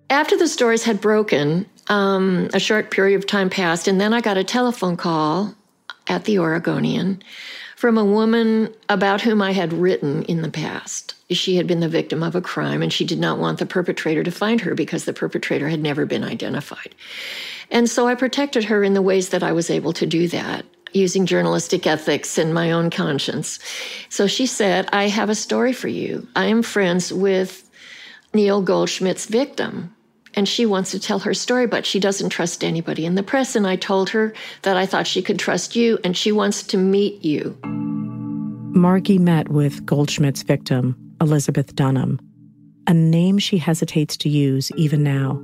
After 0.09 0.35
the 0.35 0.47
stories 0.47 0.83
had 0.83 0.99
broken, 0.99 1.65
um, 1.89 2.49
a 2.53 2.59
short 2.59 2.89
period 2.89 3.17
of 3.17 3.27
time 3.27 3.49
passed, 3.49 3.87
and 3.87 4.01
then 4.01 4.13
I 4.13 4.21
got 4.21 4.37
a 4.37 4.43
telephone 4.43 4.97
call 4.97 5.53
at 6.07 6.23
the 6.23 6.39
Oregonian 6.39 7.21
from 7.77 7.95
a 7.95 8.03
woman 8.03 8.73
about 8.89 9.21
whom 9.21 9.39
I 9.39 9.51
had 9.51 9.71
written 9.71 10.23
in 10.23 10.41
the 10.41 10.49
past. 10.49 11.13
She 11.29 11.57
had 11.57 11.67
been 11.67 11.79
the 11.79 11.87
victim 11.87 12.23
of 12.23 12.33
a 12.33 12.41
crime 12.41 12.81
and 12.81 12.91
she 12.91 13.05
did 13.05 13.19
not 13.19 13.37
want 13.37 13.59
the 13.59 13.67
perpetrator 13.67 14.23
to 14.23 14.31
find 14.31 14.61
her 14.61 14.73
because 14.73 15.05
the 15.05 15.13
perpetrator 15.13 15.69
had 15.69 15.79
never 15.79 16.07
been 16.07 16.23
identified. 16.23 16.95
And 17.69 17.87
so 17.87 18.07
I 18.07 18.15
protected 18.15 18.63
her 18.63 18.83
in 18.83 18.95
the 18.95 19.01
ways 19.03 19.29
that 19.29 19.43
I 19.43 19.51
was 19.51 19.69
able 19.69 19.93
to 19.93 20.07
do 20.07 20.27
that 20.29 20.65
using 20.91 21.27
journalistic 21.27 21.85
ethics 21.85 22.39
and 22.39 22.51
my 22.51 22.71
own 22.71 22.89
conscience. 22.89 23.59
So 24.09 24.25
she 24.25 24.47
said, 24.47 24.89
I 24.91 25.07
have 25.07 25.29
a 25.29 25.35
story 25.35 25.71
for 25.71 25.87
you. 25.87 26.27
I 26.35 26.45
am 26.45 26.63
friends 26.63 27.13
with 27.13 27.69
Neil 28.33 28.63
Goldschmidt's 28.63 29.27
victim 29.27 29.95
and 30.37 30.47
she 30.47 30.67
wants 30.67 30.91
to 30.91 30.99
tell 30.99 31.19
her 31.19 31.33
story, 31.33 31.65
but 31.65 31.85
she 31.85 31.99
doesn't 31.99 32.29
trust 32.29 32.63
anybody 32.63 33.07
in 33.07 33.15
the 33.15 33.23
press. 33.23 33.55
And 33.55 33.65
I 33.65 33.75
told 33.75 34.11
her 34.11 34.33
that 34.61 34.77
I 34.77 34.85
thought 34.85 35.07
she 35.07 35.23
could 35.23 35.39
trust 35.39 35.75
you, 35.75 35.97
and 36.03 36.15
she 36.15 36.31
wants 36.31 36.61
to 36.67 36.77
meet 36.77 37.25
you. 37.25 37.57
Margie 37.63 39.17
met 39.17 39.49
with 39.49 39.83
Goldschmidt's 39.85 40.43
victim, 40.43 40.95
Elizabeth 41.19 41.75
Dunham, 41.75 42.19
a 42.85 42.93
name 42.93 43.39
she 43.39 43.57
hesitates 43.57 44.15
to 44.17 44.29
use 44.29 44.71
even 44.77 45.01
now. 45.03 45.43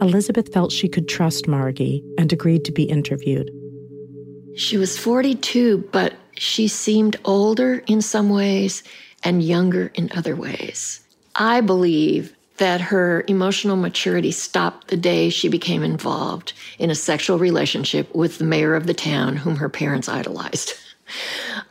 Elizabeth 0.00 0.52
felt 0.52 0.70
she 0.70 0.88
could 0.88 1.08
trust 1.08 1.48
Margie 1.48 2.04
and 2.16 2.32
agreed 2.32 2.64
to 2.64 2.72
be 2.72 2.84
interviewed. 2.84 3.50
She 4.56 4.76
was 4.76 4.96
42, 4.96 5.88
but 5.90 6.14
she 6.34 6.68
seemed 6.68 7.16
older 7.24 7.82
in 7.88 8.00
some 8.00 8.30
ways 8.30 8.84
and 9.24 9.42
younger 9.42 9.90
in 9.94 10.12
other 10.14 10.36
ways. 10.36 11.00
I 11.34 11.60
believe 11.60 12.36
that 12.58 12.80
her 12.80 13.24
emotional 13.28 13.76
maturity 13.76 14.30
stopped 14.30 14.88
the 14.88 14.96
day 14.96 15.30
she 15.30 15.48
became 15.48 15.82
involved 15.82 16.52
in 16.78 16.90
a 16.90 16.94
sexual 16.94 17.38
relationship 17.38 18.14
with 18.14 18.38
the 18.38 18.44
mayor 18.44 18.74
of 18.74 18.86
the 18.86 18.94
town, 18.94 19.36
whom 19.36 19.56
her 19.56 19.68
parents 19.68 20.08
idolized. 20.08 20.74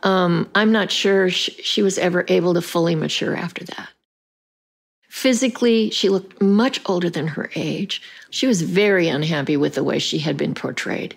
Um, 0.02 0.48
I'm 0.54 0.72
not 0.72 0.90
sure 0.90 1.30
she, 1.30 1.52
she 1.62 1.82
was 1.82 1.98
ever 1.98 2.24
able 2.28 2.54
to 2.54 2.62
fully 2.62 2.94
mature 2.94 3.36
after 3.36 3.64
that. 3.64 3.88
Physically, 5.08 5.90
she 5.90 6.08
looked 6.08 6.40
much 6.40 6.80
older 6.86 7.10
than 7.10 7.26
her 7.26 7.50
age. 7.54 8.02
She 8.30 8.46
was 8.46 8.62
very 8.62 9.08
unhappy 9.08 9.56
with 9.56 9.74
the 9.74 9.82
way 9.82 9.98
she 9.98 10.18
had 10.18 10.36
been 10.36 10.54
portrayed. 10.54 11.16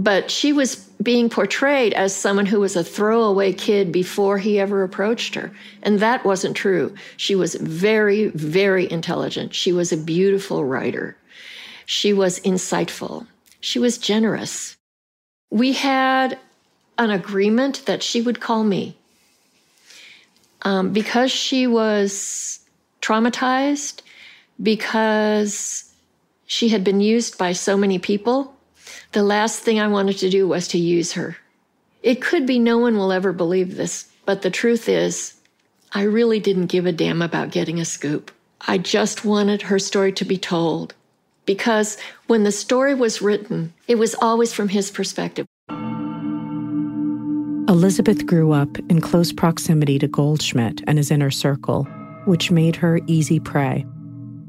But 0.00 0.30
she 0.30 0.54
was 0.54 0.76
being 1.02 1.28
portrayed 1.28 1.92
as 1.92 2.14
someone 2.16 2.46
who 2.46 2.60
was 2.60 2.74
a 2.74 2.82
throwaway 2.82 3.52
kid 3.52 3.92
before 3.92 4.38
he 4.38 4.58
ever 4.58 4.82
approached 4.82 5.34
her. 5.34 5.52
And 5.82 6.00
that 6.00 6.24
wasn't 6.24 6.56
true. 6.56 6.94
She 7.18 7.34
was 7.34 7.54
very, 7.54 8.28
very 8.28 8.90
intelligent. 8.90 9.54
She 9.54 9.72
was 9.72 9.92
a 9.92 9.98
beautiful 9.98 10.64
writer. 10.64 11.18
She 11.84 12.14
was 12.14 12.40
insightful. 12.40 13.26
She 13.60 13.78
was 13.78 13.98
generous. 13.98 14.74
We 15.50 15.74
had 15.74 16.38
an 16.96 17.10
agreement 17.10 17.84
that 17.84 18.02
she 18.02 18.22
would 18.22 18.40
call 18.40 18.64
me. 18.64 18.96
Um, 20.62 20.94
because 20.94 21.30
she 21.30 21.66
was 21.66 22.60
traumatized, 23.02 24.00
because 24.62 25.92
she 26.46 26.70
had 26.70 26.84
been 26.84 27.02
used 27.02 27.36
by 27.36 27.52
so 27.52 27.76
many 27.76 27.98
people, 27.98 28.54
the 29.12 29.22
last 29.22 29.60
thing 29.60 29.80
I 29.80 29.88
wanted 29.88 30.18
to 30.18 30.30
do 30.30 30.46
was 30.46 30.68
to 30.68 30.78
use 30.78 31.12
her. 31.12 31.36
It 32.02 32.22
could 32.22 32.46
be 32.46 32.58
no 32.58 32.78
one 32.78 32.96
will 32.96 33.12
ever 33.12 33.32
believe 33.32 33.76
this, 33.76 34.08
but 34.24 34.42
the 34.42 34.50
truth 34.50 34.88
is, 34.88 35.34
I 35.92 36.02
really 36.02 36.38
didn't 36.38 36.66
give 36.66 36.86
a 36.86 36.92
damn 36.92 37.20
about 37.20 37.50
getting 37.50 37.80
a 37.80 37.84
scoop. 37.84 38.30
I 38.66 38.78
just 38.78 39.24
wanted 39.24 39.62
her 39.62 39.78
story 39.78 40.12
to 40.12 40.24
be 40.24 40.38
told. 40.38 40.94
Because 41.44 41.96
when 42.28 42.44
the 42.44 42.52
story 42.52 42.94
was 42.94 43.20
written, 43.20 43.72
it 43.88 43.96
was 43.96 44.14
always 44.14 44.52
from 44.52 44.68
his 44.68 44.90
perspective. 44.90 45.46
Elizabeth 47.68 48.26
grew 48.26 48.52
up 48.52 48.78
in 48.88 49.00
close 49.00 49.32
proximity 49.32 49.98
to 49.98 50.06
Goldschmidt 50.06 50.82
and 50.86 50.98
his 50.98 51.10
inner 51.10 51.30
circle, 51.30 51.84
which 52.26 52.50
made 52.50 52.76
her 52.76 53.00
easy 53.06 53.40
prey. 53.40 53.84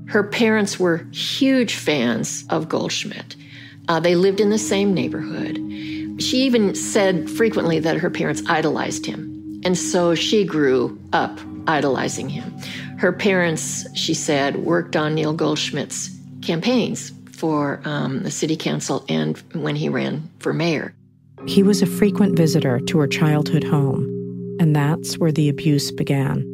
Her 0.08 0.24
parents 0.24 0.80
were 0.80 1.08
huge 1.12 1.74
fans 1.74 2.46
of 2.50 2.70
Goldschmidt. 2.70 3.36
Uh, 3.92 4.00
they 4.00 4.16
lived 4.16 4.40
in 4.40 4.50
the 4.52 4.58
same 4.58 4.94
neighborhood. 4.94 5.58
She 6.18 6.44
even 6.44 6.74
said 6.76 7.30
frequently 7.30 7.78
that 7.80 7.98
her 7.98 8.10
parents 8.10 8.42
idolized 8.48 9.06
him. 9.06 9.60
And 9.66 9.78
so 9.78 10.16
she 10.16 10.46
grew 10.46 10.98
up 11.12 11.38
idolizing 11.68 12.30
him. 12.30 12.58
Her 12.98 13.12
parents, 13.12 13.86
she 13.94 14.14
said, 14.14 14.64
worked 14.64 14.96
on 14.96 15.14
Neil 15.14 15.34
Goldschmidt's 15.34 16.10
campaigns 16.42 17.12
for 17.34 17.82
um, 17.84 18.24
the 18.24 18.32
city 18.32 18.56
council 18.56 19.04
and 19.10 19.38
when 19.52 19.76
he 19.76 19.90
ran 19.90 20.30
for 20.40 20.54
mayor. 20.54 20.94
He 21.46 21.62
was 21.62 21.82
a 21.82 21.86
frequent 21.86 22.38
visitor 22.38 22.80
to 22.80 22.98
her 23.00 23.08
childhood 23.08 23.66
home, 23.66 24.06
and 24.58 24.74
that's 24.74 25.18
where 25.18 25.34
the 25.34 25.50
abuse 25.50 25.92
began. 25.92 26.48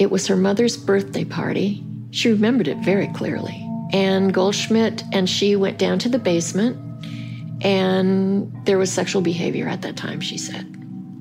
It 0.00 0.10
was 0.10 0.26
her 0.26 0.36
mother's 0.36 0.76
birthday 0.76 1.24
party. 1.24 1.84
She 2.10 2.30
remembered 2.30 2.66
it 2.66 2.78
very 2.78 3.06
clearly. 3.08 3.63
And 3.94 4.34
Goldschmidt 4.34 5.04
and 5.12 5.30
she 5.30 5.54
went 5.54 5.78
down 5.78 6.00
to 6.00 6.08
the 6.08 6.18
basement 6.18 6.76
And 7.62 8.52
there 8.66 8.76
was 8.76 8.92
sexual 8.92 9.22
behavior 9.22 9.68
at 9.68 9.82
that 9.82 9.96
time, 9.96 10.20
she 10.20 10.36
said. 10.36 10.66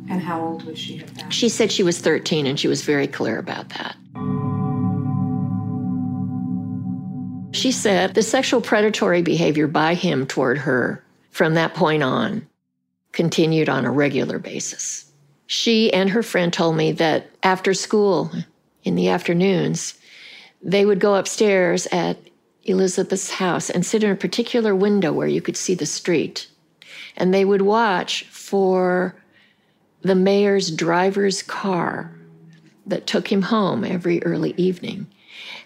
And 0.09 0.21
how 0.21 0.41
old 0.41 0.63
was 0.63 0.77
she 0.77 0.99
at 0.99 1.07
that? 1.15 1.31
She 1.31 1.47
said 1.47 1.71
she 1.71 1.83
was 1.83 1.99
13 1.99 2.47
and 2.47 2.59
she 2.59 2.67
was 2.67 2.81
very 2.81 3.07
clear 3.07 3.37
about 3.37 3.69
that. 3.69 3.95
She 7.55 7.71
said 7.71 8.15
the 8.15 8.23
sexual 8.23 8.59
predatory 8.59 9.21
behavior 9.21 9.67
by 9.67 9.93
him 9.93 10.25
toward 10.25 10.57
her 10.57 11.03
from 11.31 11.53
that 11.53 11.75
point 11.75 12.03
on 12.03 12.45
continued 13.11 13.69
on 13.69 13.85
a 13.85 13.91
regular 13.91 14.39
basis. 14.39 15.05
She 15.45 15.93
and 15.93 16.09
her 16.09 16.23
friend 16.23 16.51
told 16.51 16.75
me 16.75 16.91
that 16.93 17.29
after 17.43 17.75
school 17.75 18.31
in 18.83 18.95
the 18.95 19.09
afternoons, 19.09 19.93
they 20.63 20.83
would 20.85 20.99
go 20.99 21.13
upstairs 21.15 21.87
at 21.91 22.17
Elizabeth's 22.65 23.31
house 23.31 23.69
and 23.69 23.85
sit 23.85 24.03
in 24.03 24.11
a 24.11 24.15
particular 24.15 24.75
window 24.75 25.11
where 25.11 25.27
you 25.27 25.41
could 25.41 25.57
see 25.57 25.75
the 25.75 25.85
street. 25.85 26.47
And 27.15 27.33
they 27.33 27.45
would 27.45 27.61
watch 27.61 28.23
for 28.25 29.15
the 30.01 30.15
mayor's 30.15 30.71
driver's 30.71 31.41
car 31.41 32.13
that 32.85 33.07
took 33.07 33.31
him 33.31 33.43
home 33.43 33.83
every 33.83 34.21
early 34.23 34.53
evening. 34.57 35.07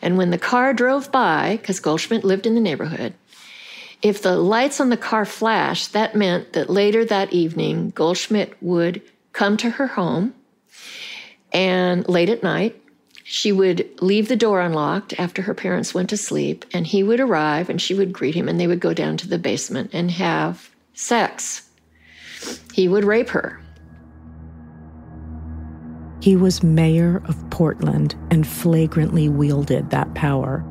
And 0.01 0.17
when 0.17 0.29
the 0.29 0.37
car 0.37 0.73
drove 0.73 1.11
by, 1.11 1.57
because 1.57 1.79
Goldschmidt 1.79 2.23
lived 2.23 2.45
in 2.45 2.55
the 2.55 2.61
neighborhood, 2.61 3.13
if 4.01 4.21
the 4.21 4.37
lights 4.37 4.79
on 4.79 4.89
the 4.89 4.97
car 4.97 5.25
flashed, 5.25 5.93
that 5.93 6.15
meant 6.15 6.53
that 6.53 6.69
later 6.69 7.03
that 7.05 7.33
evening, 7.33 7.91
Goldschmidt 7.95 8.55
would 8.61 9.01
come 9.33 9.57
to 9.57 9.71
her 9.71 9.87
home 9.87 10.35
and 11.51 12.07
late 12.07 12.29
at 12.29 12.43
night, 12.43 12.79
she 13.29 13.51
would 13.51 13.85
leave 14.01 14.29
the 14.29 14.37
door 14.37 14.61
unlocked 14.61 15.13
after 15.19 15.41
her 15.41 15.53
parents 15.53 15.93
went 15.93 16.09
to 16.09 16.15
sleep, 16.15 16.63
and 16.71 16.87
he 16.87 17.03
would 17.03 17.19
arrive 17.19 17.69
and 17.69 17.81
she 17.81 17.93
would 17.93 18.13
greet 18.13 18.33
him, 18.33 18.47
and 18.47 18.57
they 18.57 18.67
would 18.67 18.79
go 18.79 18.93
down 18.93 19.17
to 19.17 19.27
the 19.27 19.37
basement 19.37 19.89
and 19.91 20.09
have 20.11 20.69
sex. 20.93 21.69
He 22.73 22.87
would 22.87 23.03
rape 23.03 23.27
her. 23.27 23.59
He 26.21 26.37
was 26.37 26.63
mayor 26.63 27.21
of 27.25 27.49
Portland 27.49 28.15
and 28.31 28.47
flagrantly 28.47 29.27
wielded 29.27 29.89
that 29.89 30.13
power. 30.13 30.63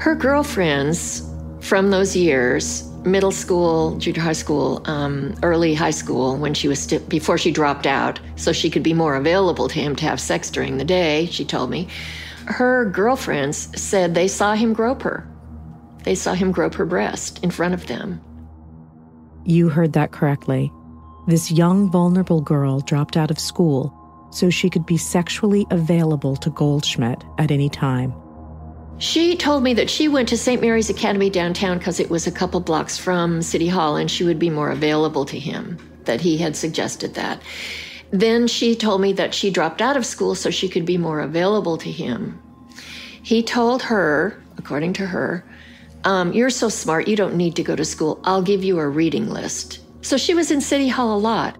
Her 0.00 0.16
girlfriends 0.16 1.22
from 1.60 1.90
those 1.90 2.16
years, 2.16 2.82
middle 3.04 3.30
school, 3.30 3.96
junior 3.98 4.22
high 4.22 4.32
school, 4.32 4.82
um, 4.86 5.34
early 5.42 5.74
high 5.74 5.90
school, 5.90 6.36
when 6.36 6.54
she 6.54 6.68
was 6.68 6.80
st- 6.80 7.08
before 7.08 7.38
she 7.38 7.50
dropped 7.50 7.86
out, 7.86 8.20
so 8.36 8.52
she 8.52 8.70
could 8.70 8.82
be 8.82 8.94
more 8.94 9.16
available 9.16 9.68
to 9.68 9.74
him 9.74 9.94
to 9.96 10.04
have 10.04 10.20
sex 10.20 10.50
during 10.50 10.78
the 10.78 10.84
day, 10.84 11.26
she 11.26 11.44
told 11.44 11.70
me. 11.70 11.88
Her 12.46 12.84
girlfriends 12.86 13.80
said 13.80 14.14
they 14.14 14.28
saw 14.28 14.54
him 14.54 14.72
grope 14.72 15.02
her. 15.02 15.28
They 16.04 16.14
saw 16.14 16.34
him 16.34 16.52
grope 16.52 16.74
her 16.74 16.86
breast 16.86 17.42
in 17.42 17.50
front 17.50 17.74
of 17.74 17.86
them. 17.86 18.20
You 19.44 19.68
heard 19.68 19.92
that 19.94 20.12
correctly. 20.12 20.72
This 21.26 21.50
young, 21.50 21.90
vulnerable 21.90 22.40
girl 22.40 22.80
dropped 22.80 23.16
out 23.16 23.30
of 23.30 23.38
school 23.38 23.92
so 24.30 24.50
she 24.50 24.68
could 24.68 24.84
be 24.84 24.96
sexually 24.96 25.66
available 25.70 26.36
to 26.36 26.50
Goldschmidt 26.50 27.22
at 27.38 27.50
any 27.50 27.68
time. 27.68 28.12
She 28.98 29.36
told 29.36 29.62
me 29.64 29.74
that 29.74 29.90
she 29.90 30.06
went 30.06 30.28
to 30.28 30.38
St. 30.38 30.60
Mary's 30.60 30.88
Academy 30.88 31.28
downtown 31.28 31.78
because 31.78 31.98
it 31.98 32.10
was 32.10 32.26
a 32.26 32.32
couple 32.32 32.60
blocks 32.60 32.96
from 32.96 33.42
City 33.42 33.66
Hall 33.66 33.96
and 33.96 34.10
she 34.10 34.24
would 34.24 34.38
be 34.38 34.50
more 34.50 34.70
available 34.70 35.24
to 35.26 35.38
him, 35.38 35.78
that 36.04 36.20
he 36.20 36.36
had 36.36 36.54
suggested 36.56 37.14
that. 37.14 37.42
Then 38.12 38.46
she 38.46 38.76
told 38.76 39.00
me 39.00 39.12
that 39.14 39.34
she 39.34 39.50
dropped 39.50 39.82
out 39.82 39.96
of 39.96 40.06
school 40.06 40.36
so 40.36 40.50
she 40.50 40.68
could 40.68 40.86
be 40.86 40.96
more 40.96 41.20
available 41.20 41.76
to 41.78 41.90
him. 41.90 42.40
He 43.22 43.42
told 43.42 43.82
her, 43.82 44.40
according 44.58 44.92
to 44.94 45.06
her, 45.06 45.44
um, 46.04 46.32
You're 46.32 46.50
so 46.50 46.68
smart, 46.68 47.08
you 47.08 47.16
don't 47.16 47.34
need 47.34 47.56
to 47.56 47.64
go 47.64 47.74
to 47.74 47.84
school. 47.84 48.20
I'll 48.22 48.42
give 48.42 48.62
you 48.62 48.78
a 48.78 48.88
reading 48.88 49.28
list. 49.28 49.80
So 50.02 50.16
she 50.16 50.34
was 50.34 50.50
in 50.50 50.60
City 50.60 50.88
Hall 50.88 51.16
a 51.16 51.18
lot. 51.18 51.56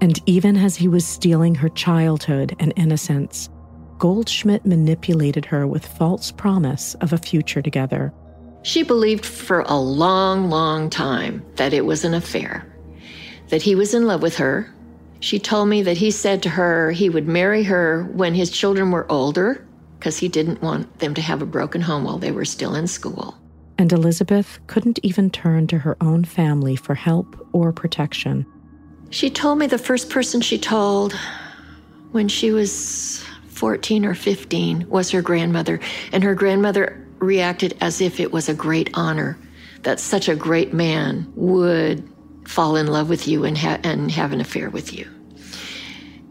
And 0.00 0.18
even 0.26 0.56
as 0.56 0.74
he 0.74 0.88
was 0.88 1.06
stealing 1.06 1.54
her 1.54 1.68
childhood 1.68 2.56
and 2.58 2.72
innocence, 2.74 3.48
Goldschmidt 4.02 4.66
manipulated 4.66 5.44
her 5.44 5.64
with 5.64 5.86
false 5.86 6.32
promise 6.32 6.96
of 6.96 7.12
a 7.12 7.18
future 7.18 7.62
together. 7.62 8.12
She 8.62 8.82
believed 8.82 9.24
for 9.24 9.60
a 9.60 9.76
long, 9.76 10.50
long 10.50 10.90
time 10.90 11.44
that 11.54 11.72
it 11.72 11.86
was 11.86 12.04
an 12.04 12.12
affair, 12.12 12.66
that 13.50 13.62
he 13.62 13.76
was 13.76 13.94
in 13.94 14.08
love 14.08 14.20
with 14.20 14.38
her. 14.38 14.74
She 15.20 15.38
told 15.38 15.68
me 15.68 15.82
that 15.82 15.98
he 15.98 16.10
said 16.10 16.42
to 16.42 16.48
her 16.48 16.90
he 16.90 17.10
would 17.10 17.28
marry 17.28 17.62
her 17.62 18.02
when 18.14 18.34
his 18.34 18.50
children 18.50 18.90
were 18.90 19.06
older 19.08 19.64
because 20.00 20.18
he 20.18 20.26
didn't 20.26 20.62
want 20.62 20.98
them 20.98 21.14
to 21.14 21.20
have 21.20 21.40
a 21.40 21.46
broken 21.46 21.80
home 21.80 22.02
while 22.02 22.18
they 22.18 22.32
were 22.32 22.44
still 22.44 22.74
in 22.74 22.88
school. 22.88 23.36
And 23.78 23.92
Elizabeth 23.92 24.58
couldn't 24.66 24.98
even 25.04 25.30
turn 25.30 25.68
to 25.68 25.78
her 25.78 25.96
own 26.00 26.24
family 26.24 26.74
for 26.74 26.96
help 26.96 27.48
or 27.52 27.72
protection. 27.72 28.46
She 29.10 29.30
told 29.30 29.58
me 29.58 29.68
the 29.68 29.78
first 29.78 30.10
person 30.10 30.40
she 30.40 30.58
told 30.58 31.16
when 32.10 32.26
she 32.26 32.50
was 32.50 33.24
14 33.62 34.04
or 34.04 34.14
15 34.16 34.88
was 34.88 35.12
her 35.12 35.22
grandmother, 35.22 35.78
and 36.10 36.24
her 36.24 36.34
grandmother 36.34 37.00
reacted 37.20 37.76
as 37.80 38.00
if 38.00 38.18
it 38.18 38.32
was 38.32 38.48
a 38.48 38.54
great 38.54 38.90
honor 38.94 39.38
that 39.82 40.00
such 40.00 40.28
a 40.28 40.34
great 40.34 40.72
man 40.72 41.32
would 41.36 42.02
fall 42.44 42.74
in 42.74 42.88
love 42.88 43.08
with 43.08 43.28
you 43.28 43.44
and, 43.44 43.56
ha- 43.56 43.78
and 43.84 44.10
have 44.10 44.32
an 44.32 44.40
affair 44.40 44.68
with 44.68 44.92
you. 44.92 45.08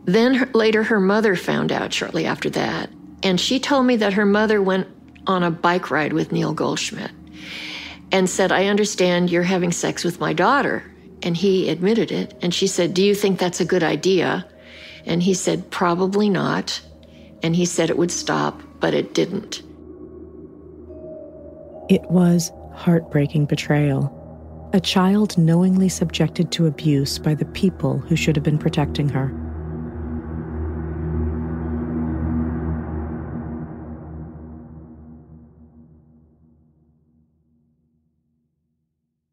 Then 0.03 0.33
her, 0.33 0.49
later, 0.53 0.83
her 0.83 0.99
mother 0.99 1.37
found 1.37 1.71
out 1.71 1.93
shortly 1.93 2.25
after 2.25 2.49
that, 2.49 2.89
and 3.23 3.39
she 3.39 3.61
told 3.61 3.85
me 3.85 3.95
that 3.95 4.11
her 4.11 4.25
mother 4.25 4.61
went 4.61 4.89
on 5.25 5.41
a 5.41 5.51
bike 5.51 5.89
ride 5.89 6.11
with 6.11 6.33
Neil 6.33 6.53
Goldschmidt 6.53 7.11
and 8.11 8.29
said, 8.29 8.51
I 8.51 8.65
understand 8.65 9.29
you're 9.29 9.43
having 9.43 9.71
sex 9.71 10.03
with 10.03 10.19
my 10.19 10.33
daughter. 10.33 10.83
And 11.23 11.37
he 11.37 11.69
admitted 11.69 12.11
it. 12.11 12.37
And 12.41 12.53
she 12.53 12.67
said, 12.67 12.93
Do 12.93 13.01
you 13.01 13.15
think 13.15 13.39
that's 13.39 13.61
a 13.61 13.65
good 13.65 13.83
idea? 13.83 14.45
And 15.05 15.23
he 15.23 15.33
said, 15.33 15.71
Probably 15.71 16.29
not. 16.29 16.81
And 17.43 17.55
he 17.55 17.65
said 17.65 17.89
it 17.89 17.97
would 17.97 18.11
stop, 18.11 18.61
but 18.79 18.93
it 18.93 19.13
didn't. 19.13 19.63
It 21.89 22.03
was 22.09 22.51
heartbreaking 22.73 23.45
betrayal. 23.45 24.17
A 24.73 24.79
child 24.79 25.37
knowingly 25.37 25.89
subjected 25.89 26.51
to 26.53 26.67
abuse 26.67 27.19
by 27.19 27.35
the 27.35 27.45
people 27.45 27.99
who 27.99 28.15
should 28.15 28.35
have 28.35 28.45
been 28.45 28.57
protecting 28.57 29.09
her. 29.09 29.33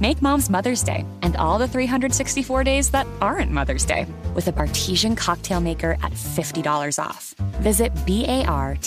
Make 0.00 0.20
mom's 0.20 0.50
Mother's 0.50 0.82
Day 0.82 1.06
and 1.22 1.36
all 1.36 1.56
the 1.56 1.68
364 1.68 2.64
days 2.64 2.90
that 2.90 3.06
aren't 3.20 3.52
Mother's 3.52 3.84
Day 3.84 4.06
with 4.34 4.48
a 4.48 4.52
Bartesian 4.52 5.16
cocktail 5.16 5.60
maker 5.60 5.92
at 6.02 6.10
$50 6.10 6.98
off. 7.02 7.30
Visit 7.62 7.92
B-A-R-T-E-S-I-A-N 8.04 8.82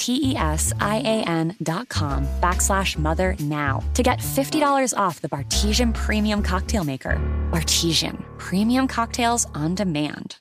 dot 1.63 1.88
com 1.88 2.28
backslash 2.41 2.98
mother 2.98 3.38
now 3.39 3.82
to 3.93 4.04
get 4.04 4.20
$50 4.20 4.98
off 4.98 5.22
the 5.22 5.30
Bartesian 5.30 5.93
Premium 5.93 6.43
Cocktail 6.43 6.84
Maker. 6.84 7.15
Bartesian, 7.52 8.22
premium 8.38 8.86
cocktails 8.89 9.48
on 9.56 9.76
demand. 9.76 10.36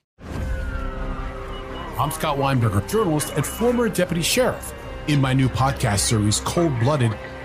I'm 1.96 2.10
Scott 2.10 2.38
Weinberger, 2.38 2.88
journalist 2.88 3.32
and 3.36 3.46
former 3.46 3.88
deputy 3.88 4.22
sheriff. 4.22 4.74
In 5.06 5.20
my 5.20 5.32
new 5.32 5.48
podcast 5.48 6.00
series, 6.00 6.40
Cold 6.40 6.76
Blooded, 6.80 7.16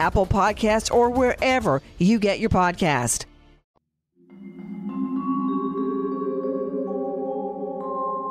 Apple 0.00 0.26
Podcasts, 0.26 0.92
or 0.92 1.10
wherever 1.10 1.82
you 1.98 2.18
get 2.18 2.40
your 2.40 2.50
podcast. 2.50 3.24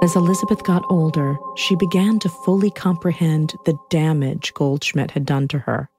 As 0.04 0.17
Elizabeth 0.17 0.63
got 0.63 0.84
older, 0.89 1.38
she 1.56 1.78
began 1.78 2.19
to 2.19 2.28
fully 2.28 2.69
comprehend 2.69 3.54
the 3.65 3.78
damage 3.89 4.54
Goldschmidt 4.54 5.12
had 5.12 5.26
done 5.26 5.47
to 5.47 5.60
her. 5.60 5.89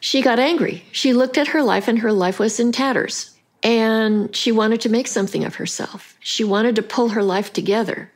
She 0.00 0.20
got 0.20 0.38
angry. 0.38 0.84
She 0.92 1.14
looked 1.14 1.38
at 1.38 1.48
her 1.48 1.62
life, 1.62 1.88
and 1.88 1.98
her 2.00 2.12
life 2.12 2.38
was 2.38 2.60
in 2.60 2.72
tatters. 2.72 3.34
And 3.62 4.36
she 4.36 4.52
wanted 4.52 4.82
to 4.82 4.90
make 4.90 5.06
something 5.06 5.44
of 5.44 5.54
herself. 5.54 6.14
She 6.20 6.44
wanted 6.44 6.76
to 6.76 6.82
pull 6.82 7.08
her 7.08 7.22
life 7.22 7.54
together. 7.54 8.12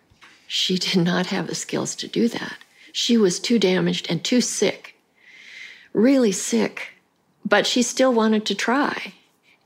She 0.46 0.76
did 0.76 0.96
not 0.96 1.26
have 1.26 1.46
the 1.46 1.54
skills 1.54 1.96
to 1.96 2.06
do 2.06 2.28
that. 2.28 2.58
She 2.92 3.16
was 3.16 3.40
too 3.40 3.58
damaged 3.58 4.06
and 4.10 4.22
too 4.22 4.42
sick, 4.42 4.96
really 5.92 6.32
sick. 6.32 6.94
But 7.44 7.66
she 7.66 7.82
still 7.82 8.12
wanted 8.12 8.46
to 8.46 8.54
try. 8.54 9.14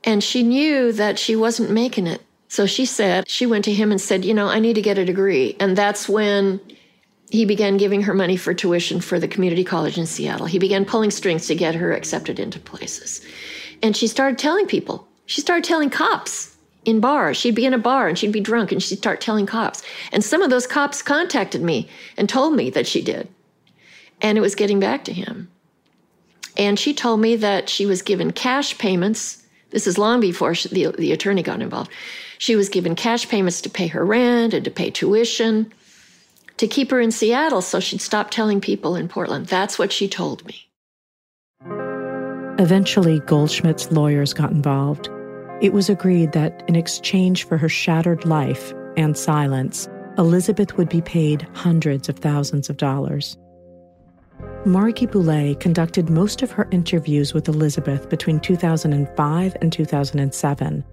And 0.03 0.23
she 0.23 0.43
knew 0.43 0.91
that 0.91 1.19
she 1.19 1.35
wasn't 1.35 1.71
making 1.71 2.07
it. 2.07 2.21
So 2.47 2.65
she 2.65 2.85
said, 2.85 3.27
she 3.27 3.45
went 3.45 3.65
to 3.65 3.73
him 3.73 3.91
and 3.91 3.99
said, 3.99 4.23
You 4.23 4.33
know, 4.33 4.47
I 4.47 4.59
need 4.59 4.75
to 4.75 4.81
get 4.81 4.97
a 4.97 5.05
degree. 5.05 5.55
And 5.59 5.77
that's 5.77 6.07
when 6.07 6.61
he 7.29 7.45
began 7.45 7.77
giving 7.77 8.03
her 8.03 8.13
money 8.13 8.37
for 8.37 8.53
tuition 8.53 9.01
for 9.01 9.19
the 9.19 9.27
community 9.27 9.63
college 9.63 9.97
in 9.97 10.05
Seattle. 10.05 10.45
He 10.45 10.59
began 10.59 10.85
pulling 10.85 11.11
strings 11.11 11.47
to 11.47 11.55
get 11.55 11.75
her 11.75 11.91
accepted 11.91 12.39
into 12.39 12.59
places. 12.59 13.25
And 13.81 13.97
she 13.97 14.07
started 14.07 14.37
telling 14.37 14.67
people, 14.67 15.07
she 15.25 15.41
started 15.41 15.63
telling 15.63 15.89
cops 15.89 16.55
in 16.85 16.99
bars. 16.99 17.35
She'd 17.35 17.55
be 17.55 17.65
in 17.65 17.73
a 17.73 17.79
bar 17.79 18.07
and 18.07 18.17
she'd 18.17 18.31
be 18.31 18.39
drunk 18.39 18.71
and 18.71 18.81
she'd 18.81 18.99
start 18.99 19.21
telling 19.21 19.47
cops. 19.47 19.83
And 20.11 20.23
some 20.23 20.41
of 20.41 20.49
those 20.49 20.67
cops 20.67 21.01
contacted 21.01 21.61
me 21.61 21.89
and 22.15 22.29
told 22.29 22.55
me 22.55 22.69
that 22.69 22.87
she 22.87 23.01
did. 23.01 23.27
And 24.21 24.37
it 24.37 24.41
was 24.41 24.55
getting 24.55 24.79
back 24.79 25.03
to 25.05 25.13
him. 25.13 25.49
And 26.57 26.79
she 26.79 26.93
told 26.93 27.19
me 27.19 27.35
that 27.37 27.69
she 27.69 27.85
was 27.85 28.01
given 28.01 28.31
cash 28.31 28.77
payments. 28.77 29.43
This 29.71 29.87
is 29.87 29.97
long 29.97 30.19
before 30.19 30.55
she, 30.55 30.69
the, 30.69 30.95
the 30.97 31.11
attorney 31.11 31.43
got 31.43 31.61
involved. 31.61 31.91
She 32.37 32.55
was 32.55 32.69
given 32.69 32.95
cash 32.95 33.27
payments 33.27 33.61
to 33.61 33.69
pay 33.69 33.87
her 33.87 34.05
rent 34.05 34.53
and 34.53 34.63
to 34.65 34.71
pay 34.71 34.89
tuition 34.89 35.71
to 36.57 36.67
keep 36.67 36.91
her 36.91 36.99
in 36.99 37.11
Seattle 37.11 37.61
so 37.61 37.79
she'd 37.79 38.01
stop 38.01 38.31
telling 38.31 38.61
people 38.61 38.95
in 38.95 39.07
Portland. 39.07 39.47
That's 39.47 39.77
what 39.77 39.91
she 39.91 40.07
told 40.07 40.45
me. 40.45 40.61
Eventually, 42.57 43.19
Goldschmidt's 43.21 43.91
lawyers 43.91 44.33
got 44.33 44.51
involved. 44.51 45.09
It 45.61 45.73
was 45.73 45.89
agreed 45.89 46.31
that 46.31 46.63
in 46.67 46.75
exchange 46.75 47.45
for 47.45 47.57
her 47.57 47.69
shattered 47.69 48.25
life 48.25 48.73
and 48.95 49.17
silence, 49.17 49.89
Elizabeth 50.17 50.77
would 50.77 50.87
be 50.87 51.01
paid 51.01 51.45
hundreds 51.53 52.07
of 52.07 52.19
thousands 52.19 52.69
of 52.69 52.77
dollars. 52.77 53.37
Margie 54.65 55.05
Boulé 55.05 55.59
conducted 55.59 56.09
most 56.09 56.41
of 56.41 56.49
her 56.49 56.67
interviews 56.71 57.35
with 57.35 57.47
Elizabeth 57.47 58.09
between 58.09 58.39
2005 58.39 59.57
and 59.61 59.71
2007. 59.71 60.83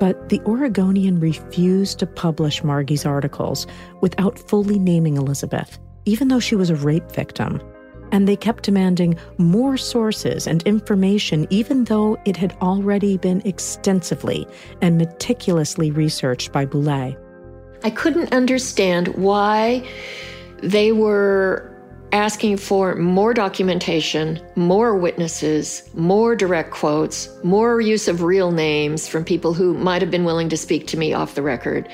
But 0.00 0.28
the 0.28 0.40
Oregonian 0.40 1.20
refused 1.20 2.00
to 2.00 2.06
publish 2.08 2.64
Margie's 2.64 3.06
articles 3.06 3.68
without 4.00 4.40
fully 4.40 4.76
naming 4.76 5.16
Elizabeth, 5.16 5.78
even 6.04 6.26
though 6.26 6.40
she 6.40 6.56
was 6.56 6.68
a 6.68 6.74
rape 6.74 7.12
victim. 7.12 7.62
And 8.10 8.26
they 8.26 8.34
kept 8.34 8.64
demanding 8.64 9.16
more 9.38 9.76
sources 9.76 10.48
and 10.48 10.60
information, 10.64 11.46
even 11.48 11.84
though 11.84 12.18
it 12.24 12.36
had 12.36 12.56
already 12.60 13.18
been 13.18 13.40
extensively 13.44 14.48
and 14.80 14.98
meticulously 14.98 15.92
researched 15.92 16.50
by 16.50 16.66
Boulé. 16.66 17.16
I 17.84 17.90
couldn't 17.90 18.32
understand 18.32 19.14
why 19.14 19.88
they 20.60 20.90
were 20.90 21.71
asking 22.12 22.58
for 22.58 22.94
more 22.94 23.32
documentation, 23.32 24.38
more 24.54 24.94
witnesses, 24.94 25.88
more 25.94 26.36
direct 26.36 26.70
quotes, 26.70 27.28
more 27.42 27.80
use 27.80 28.06
of 28.06 28.22
real 28.22 28.52
names 28.52 29.08
from 29.08 29.24
people 29.24 29.54
who 29.54 29.74
might 29.74 30.02
have 30.02 30.10
been 30.10 30.24
willing 30.24 30.50
to 30.50 30.56
speak 30.56 30.86
to 30.86 30.98
me 30.98 31.14
off 31.14 31.34
the 31.34 31.42
record 31.42 31.88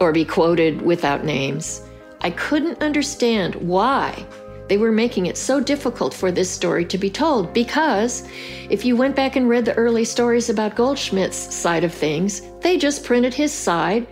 or 0.00 0.10
be 0.10 0.24
quoted 0.24 0.80
without 0.82 1.24
names. 1.24 1.82
I 2.22 2.30
couldn't 2.30 2.82
understand 2.82 3.54
why 3.56 4.26
they 4.68 4.78
were 4.78 4.92
making 4.92 5.26
it 5.26 5.36
so 5.36 5.60
difficult 5.60 6.14
for 6.14 6.32
this 6.32 6.50
story 6.50 6.86
to 6.86 6.96
be 6.96 7.10
told 7.10 7.52
because 7.52 8.26
if 8.70 8.86
you 8.86 8.96
went 8.96 9.14
back 9.14 9.36
and 9.36 9.48
read 9.48 9.66
the 9.66 9.74
early 9.74 10.04
stories 10.04 10.48
about 10.48 10.76
Goldschmidt's 10.76 11.36
side 11.36 11.84
of 11.84 11.92
things, 11.92 12.40
they 12.60 12.78
just 12.78 13.04
printed 13.04 13.34
his 13.34 13.52
side. 13.52 14.06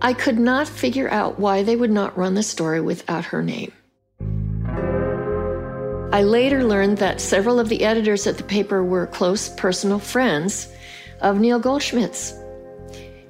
I 0.00 0.14
could 0.14 0.38
not 0.38 0.68
figure 0.68 1.10
out 1.10 1.38
why 1.38 1.62
they 1.62 1.76
would 1.76 1.90
not 1.90 2.16
run 2.16 2.34
the 2.34 2.42
story 2.42 2.80
without 2.80 3.26
her 3.26 3.42
name. 3.42 3.72
I 6.12 6.22
later 6.22 6.62
learned 6.62 6.98
that 6.98 7.20
several 7.20 7.58
of 7.58 7.68
the 7.68 7.84
editors 7.84 8.26
at 8.26 8.38
the 8.38 8.44
paper 8.44 8.82
were 8.82 9.06
close 9.08 9.48
personal 9.48 9.98
friends 9.98 10.72
of 11.20 11.40
Neil 11.40 11.58
Goldschmidt's. 11.58 12.32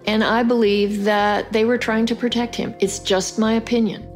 And 0.07 0.23
I 0.23 0.43
believe 0.43 1.05
that 1.05 1.53
they 1.53 1.65
were 1.65 1.79
trying 1.79 2.07
to 2.07 2.15
protect 2.15 2.55
him. 2.55 2.75
It's 2.79 2.99
just 2.99 3.39
my 3.39 3.55
opinion. 3.55 4.07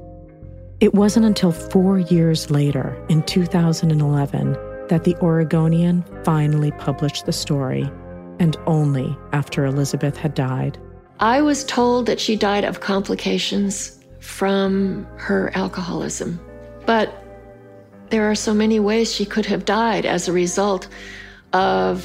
It 0.78 0.94
wasn't 0.94 1.26
until 1.26 1.52
four 1.52 1.98
years 1.98 2.50
later, 2.50 2.96
in 3.08 3.22
2011, 3.22 4.52
that 4.88 5.04
the 5.04 5.16
Oregonian 5.16 6.04
finally 6.24 6.70
published 6.72 7.26
the 7.26 7.32
story, 7.32 7.90
and 8.38 8.56
only 8.66 9.16
after 9.32 9.64
Elizabeth 9.64 10.16
had 10.16 10.34
died. 10.34 10.78
I 11.18 11.42
was 11.42 11.64
told 11.64 12.06
that 12.06 12.20
she 12.20 12.36
died 12.36 12.64
of 12.64 12.80
complications 12.80 13.98
from 14.20 15.06
her 15.16 15.50
alcoholism. 15.54 16.38
But 16.86 17.24
there 18.10 18.30
are 18.30 18.34
so 18.34 18.52
many 18.52 18.80
ways 18.80 19.12
she 19.12 19.24
could 19.24 19.46
have 19.46 19.64
died 19.64 20.04
as 20.04 20.28
a 20.28 20.32
result 20.32 20.88
of 21.52 22.02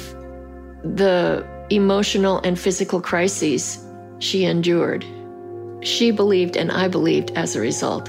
the 0.82 1.46
emotional 1.70 2.38
and 2.44 2.58
physical 2.58 3.00
crises 3.00 3.84
she 4.18 4.44
endured. 4.44 5.04
She 5.82 6.10
believed, 6.10 6.56
and 6.56 6.70
I 6.72 6.88
believed 6.88 7.32
as 7.32 7.54
a 7.54 7.60
result 7.60 8.08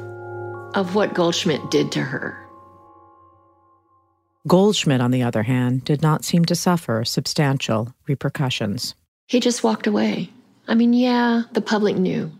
of 0.75 0.95
what 0.95 1.13
Goldschmidt 1.13 1.71
did 1.71 1.91
to 1.93 2.01
her. 2.01 2.37
Goldschmidt, 4.47 5.01
on 5.01 5.11
the 5.11 5.23
other 5.23 5.43
hand, 5.43 5.83
did 5.83 6.01
not 6.01 6.23
seem 6.23 6.45
to 6.45 6.55
suffer 6.55 7.03
substantial 7.03 7.93
repercussions. 8.07 8.95
He 9.27 9.39
just 9.39 9.63
walked 9.63 9.87
away. 9.87 10.29
I 10.67 10.75
mean, 10.75 10.93
yeah, 10.93 11.43
the 11.51 11.61
public 11.61 11.97
knew, 11.97 12.31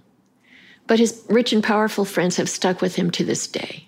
but 0.86 1.00
his 1.00 1.26
rich 1.30 1.52
and 1.52 1.64
powerful 1.64 2.06
friends 2.06 2.38
have 2.38 2.50
stuck 2.50 2.82
with 2.82 2.96
him 2.96 3.12
to 3.12 3.26
this 3.26 3.48
day. 3.48 3.87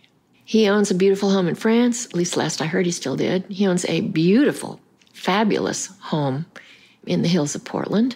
He 0.50 0.68
owns 0.68 0.90
a 0.90 0.96
beautiful 0.96 1.30
home 1.30 1.48
in 1.48 1.54
France, 1.54 2.08
at 2.08 2.16
least 2.16 2.36
last 2.36 2.60
I 2.60 2.66
heard 2.66 2.88
he 2.88 2.92
still 2.92 3.16
did. 3.16 3.46
He 3.50 3.68
owns 3.68 3.86
a 3.86 4.02
beautiful, 4.02 4.80
fabulous 5.14 5.92
home 6.00 6.48
in 7.06 7.22
the 7.22 7.28
hills 7.28 7.54
of 7.54 7.64
Portland. 7.64 8.16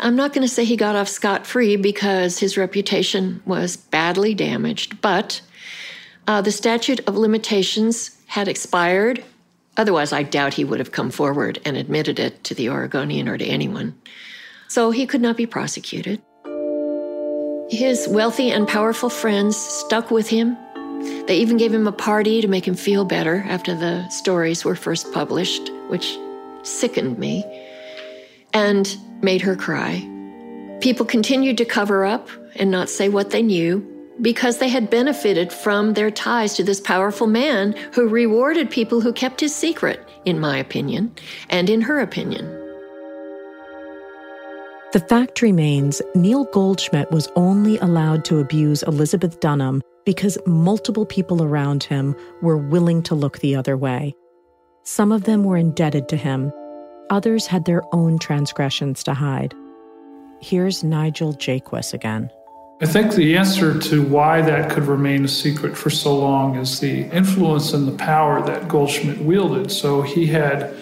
I'm 0.00 0.16
not 0.16 0.32
going 0.32 0.44
to 0.44 0.52
say 0.52 0.64
he 0.64 0.74
got 0.74 0.96
off 0.96 1.06
scot 1.06 1.46
free 1.46 1.76
because 1.76 2.40
his 2.40 2.58
reputation 2.58 3.40
was 3.46 3.76
badly 3.76 4.34
damaged, 4.34 5.00
but 5.00 5.42
uh, 6.26 6.40
the 6.40 6.50
statute 6.50 6.98
of 7.06 7.16
limitations 7.16 8.20
had 8.26 8.48
expired. 8.48 9.22
Otherwise, 9.76 10.12
I 10.12 10.24
doubt 10.24 10.54
he 10.54 10.64
would 10.64 10.80
have 10.80 10.90
come 10.90 11.12
forward 11.12 11.60
and 11.64 11.76
admitted 11.76 12.18
it 12.18 12.42
to 12.42 12.56
the 12.56 12.68
Oregonian 12.68 13.28
or 13.28 13.38
to 13.38 13.44
anyone. 13.44 13.96
So 14.66 14.90
he 14.90 15.06
could 15.06 15.20
not 15.20 15.36
be 15.36 15.46
prosecuted. 15.46 16.20
His 17.70 18.08
wealthy 18.08 18.50
and 18.50 18.66
powerful 18.66 19.08
friends 19.08 19.56
stuck 19.56 20.10
with 20.10 20.28
him. 20.28 20.56
They 21.26 21.38
even 21.38 21.56
gave 21.56 21.72
him 21.72 21.86
a 21.86 21.92
party 21.92 22.40
to 22.40 22.48
make 22.48 22.66
him 22.66 22.74
feel 22.74 23.04
better 23.04 23.44
after 23.46 23.74
the 23.74 24.08
stories 24.08 24.64
were 24.64 24.76
first 24.76 25.12
published, 25.12 25.70
which 25.88 26.18
sickened 26.62 27.18
me 27.18 27.44
and 28.52 28.96
made 29.22 29.42
her 29.42 29.56
cry. 29.56 30.08
People 30.80 31.06
continued 31.06 31.58
to 31.58 31.64
cover 31.64 32.04
up 32.04 32.28
and 32.56 32.70
not 32.70 32.88
say 32.88 33.08
what 33.08 33.30
they 33.30 33.42
knew 33.42 33.90
because 34.20 34.58
they 34.58 34.68
had 34.68 34.90
benefited 34.90 35.52
from 35.52 35.94
their 35.94 36.10
ties 36.10 36.54
to 36.54 36.64
this 36.64 36.80
powerful 36.80 37.26
man 37.26 37.72
who 37.92 38.08
rewarded 38.08 38.70
people 38.70 39.00
who 39.00 39.12
kept 39.12 39.40
his 39.40 39.54
secret, 39.54 40.06
in 40.24 40.38
my 40.38 40.56
opinion, 40.58 41.12
and 41.48 41.68
in 41.68 41.80
her 41.80 42.00
opinion. 42.00 42.63
The 44.94 45.00
fact 45.00 45.42
remains 45.42 46.00
Neil 46.14 46.44
Goldschmidt 46.52 47.10
was 47.10 47.28
only 47.34 47.78
allowed 47.78 48.24
to 48.26 48.38
abuse 48.38 48.84
Elizabeth 48.84 49.40
Dunham 49.40 49.82
because 50.06 50.38
multiple 50.46 51.04
people 51.04 51.42
around 51.42 51.82
him 51.82 52.14
were 52.42 52.56
willing 52.56 53.02
to 53.02 53.16
look 53.16 53.40
the 53.40 53.56
other 53.56 53.76
way. 53.76 54.14
Some 54.84 55.10
of 55.10 55.24
them 55.24 55.42
were 55.42 55.56
indebted 55.56 56.08
to 56.10 56.16
him, 56.16 56.52
others 57.10 57.44
had 57.48 57.64
their 57.64 57.82
own 57.92 58.20
transgressions 58.20 59.02
to 59.02 59.14
hide. 59.14 59.52
Here's 60.40 60.84
Nigel 60.84 61.34
Jaquiss 61.34 61.92
again. 61.92 62.30
I 62.80 62.86
think 62.86 63.14
the 63.14 63.36
answer 63.36 63.76
to 63.76 64.00
why 64.00 64.42
that 64.42 64.70
could 64.70 64.84
remain 64.84 65.24
a 65.24 65.28
secret 65.28 65.76
for 65.76 65.90
so 65.90 66.16
long 66.16 66.54
is 66.54 66.78
the 66.78 67.10
influence 67.10 67.72
and 67.72 67.88
the 67.88 67.98
power 67.98 68.46
that 68.46 68.68
Goldschmidt 68.68 69.18
wielded. 69.22 69.72
So 69.72 70.02
he 70.02 70.26
had 70.26 70.72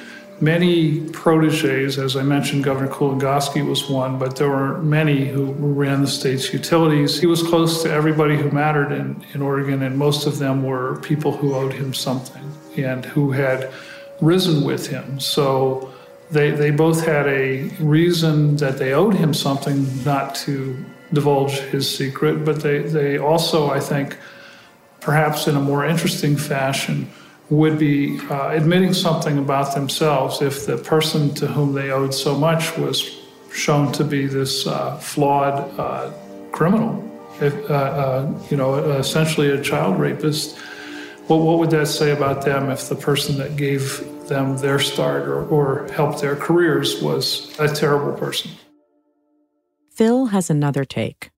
many 0.43 1.09
proteges. 1.11 1.99
As 1.99 2.17
I 2.17 2.23
mentioned, 2.23 2.65
Governor 2.65 2.91
Kulongoski 2.91 3.65
was 3.65 3.89
one, 3.89 4.19
but 4.19 4.37
there 4.37 4.51
were 4.51 4.83
many 4.83 5.29
who 5.29 5.53
ran 5.53 6.01
the 6.03 6.09
state's 6.09 6.53
utilities. 6.53 7.21
He 7.21 7.27
was 7.27 7.43
close 7.43 7.83
to 7.85 7.91
everybody 7.91 8.37
who 8.37 8.51
mattered 8.51 8.91
in, 8.91 9.25
in 9.33 9.41
Oregon, 9.41 9.83
and 9.83 9.97
most 9.97 10.27
of 10.27 10.39
them 10.39 10.65
were 10.65 10.99
people 11.01 11.31
who 11.37 11.55
owed 11.55 11.73
him 11.73 11.95
something 11.95 12.43
and 12.77 13.05
who 13.05 13.31
had 13.31 13.71
risen 14.21 14.65
with 14.65 14.89
him. 14.89 15.21
So 15.21 15.93
they, 16.31 16.51
they 16.51 16.73
both 16.73 17.07
had 17.07 17.27
a 17.29 17.69
reason 17.79 18.57
that 18.57 18.79
they 18.79 18.93
owed 18.93 19.15
him 19.15 19.33
something 19.33 19.87
not 20.05 20.35
to 20.47 20.77
divulge 21.13 21.59
his 21.59 21.89
secret, 21.95 22.45
but 22.45 22.63
they, 22.63 22.81
they 22.81 23.17
also, 23.19 23.71
I 23.71 23.79
think, 23.79 24.17
perhaps 25.01 25.47
in 25.47 25.57
a 25.57 25.61
more 25.61 25.85
interesting 25.85 26.37
fashion, 26.37 27.11
would 27.53 27.79
be 27.79 28.19
uh, 28.31 28.49
admitting 28.49 28.95
something 28.95 29.37
about 29.37 29.75
themselves 29.75 30.41
if 30.41 30.65
the 30.65 30.79
person 30.79 31.35
to 31.35 31.47
whom 31.47 31.75
they 31.75 31.91
owed 31.91 32.15
so 32.15 32.35
much 32.35 32.79
was 32.79 33.19
shown 33.53 33.93
to 33.93 34.03
be 34.03 34.27
this 34.27 34.67
uh, 34.67 34.97
flawed 34.97 35.79
uh, 35.79 36.11
criminal, 36.51 37.05
if, 37.43 37.53
uh, 37.71 37.75
uh, 37.75 38.35
you 38.51 38.57
know, 38.57 38.75
essentially 38.93 39.51
a 39.51 39.63
child 39.63 40.01
rapist. 40.01 40.59
Well, 41.29 41.41
what 41.41 41.59
would 41.59 41.71
that 41.73 41.89
say 41.89 42.13
about 42.13 42.43
them 42.43 42.71
if 42.71 42.89
the 42.89 42.97
person 42.97 43.37
that 43.37 43.57
gave 43.57 44.03
them 44.29 44.57
their 44.57 44.79
start 44.79 45.29
or, 45.29 45.47
or 45.47 45.87
helped 45.93 46.23
their 46.23 46.37
careers 46.37 47.03
was 47.03 47.55
a 47.59 47.69
terrible 47.69 48.17
person? 48.19 48.51
Phil 49.91 50.27
has 50.27 50.49
another 50.49 50.87
take. 50.87 51.31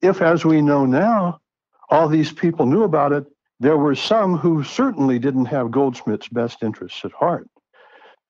If, 0.00 0.22
as 0.22 0.44
we 0.44 0.62
know 0.62 0.86
now, 0.86 1.40
all 1.88 2.08
these 2.08 2.32
people 2.32 2.66
knew 2.66 2.84
about 2.84 3.12
it, 3.12 3.26
there 3.60 3.76
were 3.76 3.94
some 3.94 4.36
who 4.36 4.64
certainly 4.64 5.18
didn't 5.18 5.44
have 5.44 5.70
Goldschmidt's 5.70 6.28
best 6.28 6.62
interests 6.62 7.04
at 7.04 7.12
heart, 7.12 7.46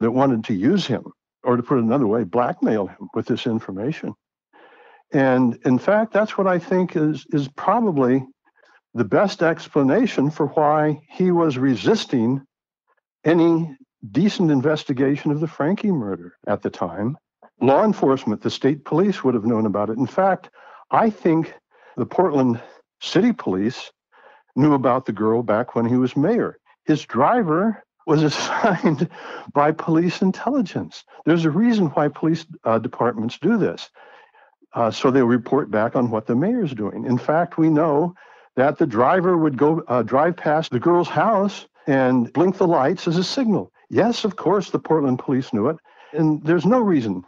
that 0.00 0.10
wanted 0.10 0.44
to 0.44 0.54
use 0.54 0.86
him, 0.86 1.04
or 1.44 1.56
to 1.56 1.62
put 1.62 1.78
it 1.78 1.84
another 1.84 2.06
way, 2.06 2.24
blackmail 2.24 2.86
him 2.86 3.08
with 3.14 3.26
this 3.26 3.46
information. 3.46 4.14
And 5.12 5.58
in 5.64 5.78
fact, 5.78 6.12
that's 6.12 6.36
what 6.36 6.46
I 6.46 6.58
think 6.58 6.96
is, 6.96 7.26
is 7.30 7.48
probably 7.48 8.26
the 8.94 9.04
best 9.04 9.42
explanation 9.42 10.30
for 10.30 10.46
why 10.46 11.00
he 11.08 11.30
was 11.30 11.58
resisting 11.58 12.42
any 13.24 13.76
decent 14.10 14.50
investigation 14.50 15.30
of 15.30 15.40
the 15.40 15.46
Francke 15.46 15.84
murder 15.84 16.34
at 16.46 16.62
the 16.62 16.70
time. 16.70 17.16
Law 17.60 17.84
enforcement, 17.84 18.40
the 18.40 18.50
state 18.50 18.84
police 18.84 19.22
would 19.22 19.34
have 19.34 19.44
known 19.44 19.66
about 19.66 19.90
it. 19.90 19.98
In 19.98 20.06
fact, 20.06 20.48
I 20.90 21.10
think 21.10 21.52
the 21.96 22.06
Portland 22.06 22.60
City 23.00 23.32
Police 23.32 23.90
knew 24.60 24.74
about 24.74 25.06
the 25.06 25.12
girl 25.12 25.42
back 25.42 25.74
when 25.74 25.86
he 25.86 25.96
was 25.96 26.16
mayor. 26.16 26.58
His 26.84 27.04
driver 27.04 27.82
was 28.06 28.22
assigned 28.30 29.08
by 29.52 29.72
police 29.72 30.22
intelligence. 30.22 31.04
There's 31.24 31.44
a 31.44 31.50
reason 31.50 31.86
why 31.88 32.08
police 32.08 32.46
uh, 32.64 32.78
departments 32.78 33.38
do 33.38 33.56
this. 33.56 33.90
Uh, 34.72 34.90
so 34.90 35.10
they'll 35.10 35.26
report 35.26 35.70
back 35.70 35.96
on 35.96 36.10
what 36.10 36.26
the 36.26 36.36
mayor's 36.36 36.74
doing. 36.74 37.04
In 37.04 37.18
fact, 37.18 37.58
we 37.58 37.68
know 37.68 38.14
that 38.56 38.78
the 38.78 38.86
driver 38.86 39.36
would 39.36 39.56
go 39.56 39.82
uh, 39.88 40.02
drive 40.02 40.36
past 40.36 40.70
the 40.70 40.78
girl's 40.78 41.08
house 41.08 41.66
and 41.86 42.32
blink 42.32 42.56
the 42.56 42.66
lights 42.66 43.08
as 43.08 43.16
a 43.16 43.24
signal. 43.24 43.72
Yes, 43.88 44.24
of 44.24 44.36
course, 44.36 44.70
the 44.70 44.78
Portland 44.78 45.18
police 45.18 45.52
knew 45.52 45.68
it, 45.68 45.76
and 46.12 46.42
there's 46.44 46.66
no 46.66 46.78
reason 46.78 47.24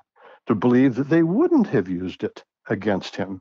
to 0.47 0.55
believe 0.55 0.95
that 0.95 1.09
they 1.09 1.23
wouldn't 1.23 1.67
have 1.69 1.89
used 1.89 2.23
it 2.23 2.45
against 2.69 3.17
him 3.17 3.41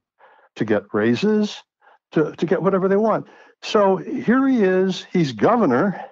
to 0.56 0.66
get 0.66 0.84
raises, 0.94 1.62
to, 2.12 2.34
to 2.36 2.46
get 2.46 2.62
whatever 2.62 2.88
they 2.88 2.98
want. 2.98 3.28
So 3.62 3.98
here 3.98 4.48
he 4.48 4.64
is, 4.64 5.06
he's 5.12 5.32
governor, 5.32 6.04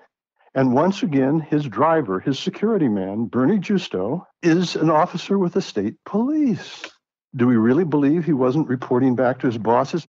and 0.56 0.74
once 0.74 1.04
again, 1.04 1.40
his 1.40 1.66
driver, 1.66 2.20
his 2.20 2.40
security 2.40 2.88
man, 2.88 3.26
Bernie 3.26 3.60
Giusto, 3.60 4.26
is 4.42 4.76
an 4.76 4.90
officer 4.90 5.38
with 5.38 5.54
the 5.54 5.62
state 5.62 5.96
police. 6.06 6.86
Do 7.36 7.46
we 7.46 7.56
really 7.56 7.84
believe 7.84 8.26
he 8.26 8.34
wasn't 8.34 8.68
reporting 8.68 9.16
back 9.16 9.40
to 9.40 9.48
his 9.48 9.58
bosses? 9.58 10.08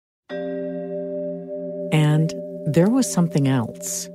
And 1.91 2.33
there 2.65 2.89
was 2.89 3.11
something 3.11 3.47
else. 3.47 4.07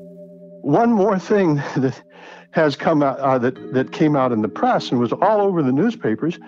One 0.62 0.92
more 0.92 1.18
thing 1.18 1.56
that 1.76 2.02
has 2.50 2.74
come 2.74 3.02
out 3.02 3.18
uh, 3.20 3.38
that 3.38 3.72
that 3.72 3.92
came 3.92 4.16
out 4.16 4.32
in 4.32 4.42
the 4.42 4.48
press 4.48 4.90
and 4.90 4.98
was 4.98 5.12
all 5.12 5.40
over 5.40 5.62
the 5.62 5.70
newspapers 5.70 6.38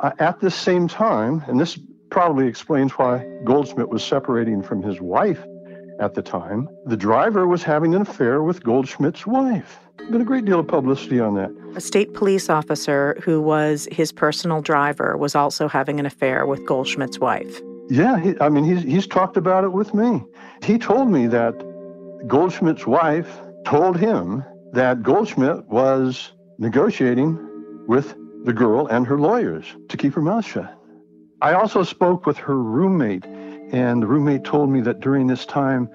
uh, 0.00 0.10
at 0.18 0.40
the 0.40 0.50
same 0.50 0.88
time, 0.88 1.44
and 1.46 1.60
this 1.60 1.78
probably 2.14 2.46
explains 2.46 2.92
why 2.92 3.26
Goldschmidt 3.42 3.88
was 3.88 4.04
separating 4.04 4.62
from 4.62 4.80
his 4.80 5.00
wife 5.00 5.44
at 5.98 6.14
the 6.14 6.22
time, 6.22 6.68
the 6.86 6.96
driver 6.96 7.48
was 7.48 7.64
having 7.64 7.92
an 7.92 8.02
affair 8.02 8.40
with 8.40 8.62
Goldschmidt's 8.62 9.26
wife. 9.26 9.80
Been 10.12 10.20
a 10.20 10.24
great 10.24 10.44
deal 10.44 10.60
of 10.60 10.68
publicity 10.68 11.18
on 11.18 11.34
that. 11.34 11.50
A 11.74 11.80
state 11.80 12.14
police 12.14 12.48
officer 12.48 13.20
who 13.24 13.42
was 13.42 13.88
his 13.90 14.12
personal 14.12 14.62
driver 14.62 15.16
was 15.16 15.34
also 15.34 15.66
having 15.66 15.98
an 15.98 16.06
affair 16.06 16.46
with 16.46 16.64
Goldschmidt's 16.64 17.18
wife. 17.18 17.60
Yeah, 17.90 18.20
he, 18.20 18.34
I 18.40 18.48
mean, 18.48 18.62
he's, 18.62 18.84
he's 18.84 19.08
talked 19.08 19.36
about 19.36 19.64
it 19.64 19.72
with 19.72 19.92
me. 19.92 20.22
He 20.62 20.78
told 20.78 21.10
me 21.10 21.26
that 21.26 21.54
Goldschmidt's 22.28 22.86
wife 22.86 23.40
told 23.66 23.98
him 23.98 24.44
that 24.72 25.02
Goldschmidt 25.02 25.64
was 25.64 26.30
negotiating 26.58 27.40
with 27.88 28.14
the 28.44 28.52
girl 28.52 28.86
and 28.86 29.04
her 29.04 29.18
lawyers 29.18 29.66
to 29.88 29.96
keep 29.96 30.14
her 30.14 30.22
mouth 30.22 30.46
shut. 30.46 30.78
I 31.40 31.54
also 31.54 31.82
spoke 31.82 32.26
with 32.26 32.36
her 32.38 32.56
roommate 32.56 33.24
and 33.72 34.02
the 34.02 34.06
roommate 34.06 34.44
told 34.44 34.70
me 34.70 34.80
that 34.82 35.00
during 35.00 35.26
this 35.26 35.44
time, 35.44 35.88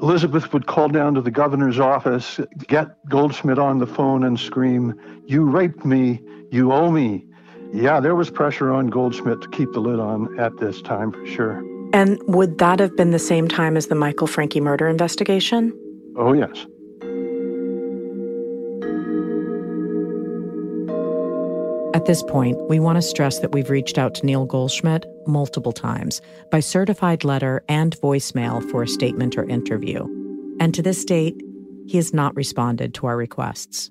Elizabeth 0.00 0.52
would 0.52 0.66
call 0.66 0.88
down 0.88 1.14
to 1.14 1.20
the 1.20 1.30
governor's 1.30 1.80
office, 1.80 2.38
get 2.68 3.04
Goldschmidt 3.08 3.58
on 3.58 3.78
the 3.78 3.86
phone, 3.86 4.22
and 4.22 4.38
scream, 4.38 4.94
You 5.26 5.44
raped 5.44 5.84
me, 5.84 6.22
you 6.52 6.72
owe 6.72 6.90
me. 6.90 7.26
Yeah, 7.72 7.98
there 7.98 8.14
was 8.14 8.30
pressure 8.30 8.72
on 8.72 8.86
Goldschmidt 8.86 9.40
to 9.42 9.48
keep 9.48 9.72
the 9.72 9.80
lid 9.80 9.98
on 9.98 10.38
at 10.38 10.56
this 10.58 10.80
time 10.82 11.10
for 11.10 11.26
sure. 11.26 11.64
And 11.92 12.18
would 12.28 12.58
that 12.58 12.78
have 12.78 12.96
been 12.96 13.10
the 13.10 13.18
same 13.18 13.48
time 13.48 13.76
as 13.76 13.88
the 13.88 13.94
Michael 13.94 14.28
Francke 14.28 14.62
murder 14.62 14.88
investigation? 14.88 15.72
Oh, 16.16 16.32
yes. 16.32 16.66
At 21.98 22.06
this 22.06 22.22
point, 22.22 22.56
we 22.68 22.78
want 22.78 22.94
to 22.94 23.02
stress 23.02 23.40
that 23.40 23.50
we've 23.50 23.70
reached 23.70 23.98
out 23.98 24.14
to 24.14 24.24
Neil 24.24 24.46
Goldschmidt 24.46 25.04
multiple 25.26 25.72
times 25.72 26.20
by 26.48 26.60
certified 26.60 27.24
letter 27.24 27.64
and 27.68 27.96
voicemail 28.00 28.62
for 28.70 28.84
a 28.84 28.88
statement 28.88 29.36
or 29.36 29.42
interview. 29.48 30.04
And 30.60 30.72
to 30.74 30.80
this 30.80 31.04
date, 31.04 31.42
he 31.88 31.96
has 31.96 32.14
not 32.14 32.36
responded 32.36 32.94
to 32.94 33.08
our 33.08 33.16
requests. 33.16 33.90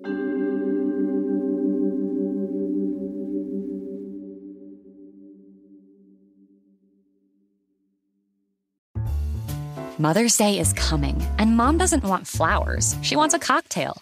Mother's 10.00 10.38
Day 10.38 10.60
is 10.60 10.72
coming, 10.72 11.22
and 11.40 11.58
mom 11.58 11.78
doesn't 11.78 12.06
want 12.06 12.26
flowers. 12.26 12.96
She 13.02 13.18
wants 13.18 13.34
a 13.34 13.40
cocktail. 13.40 14.02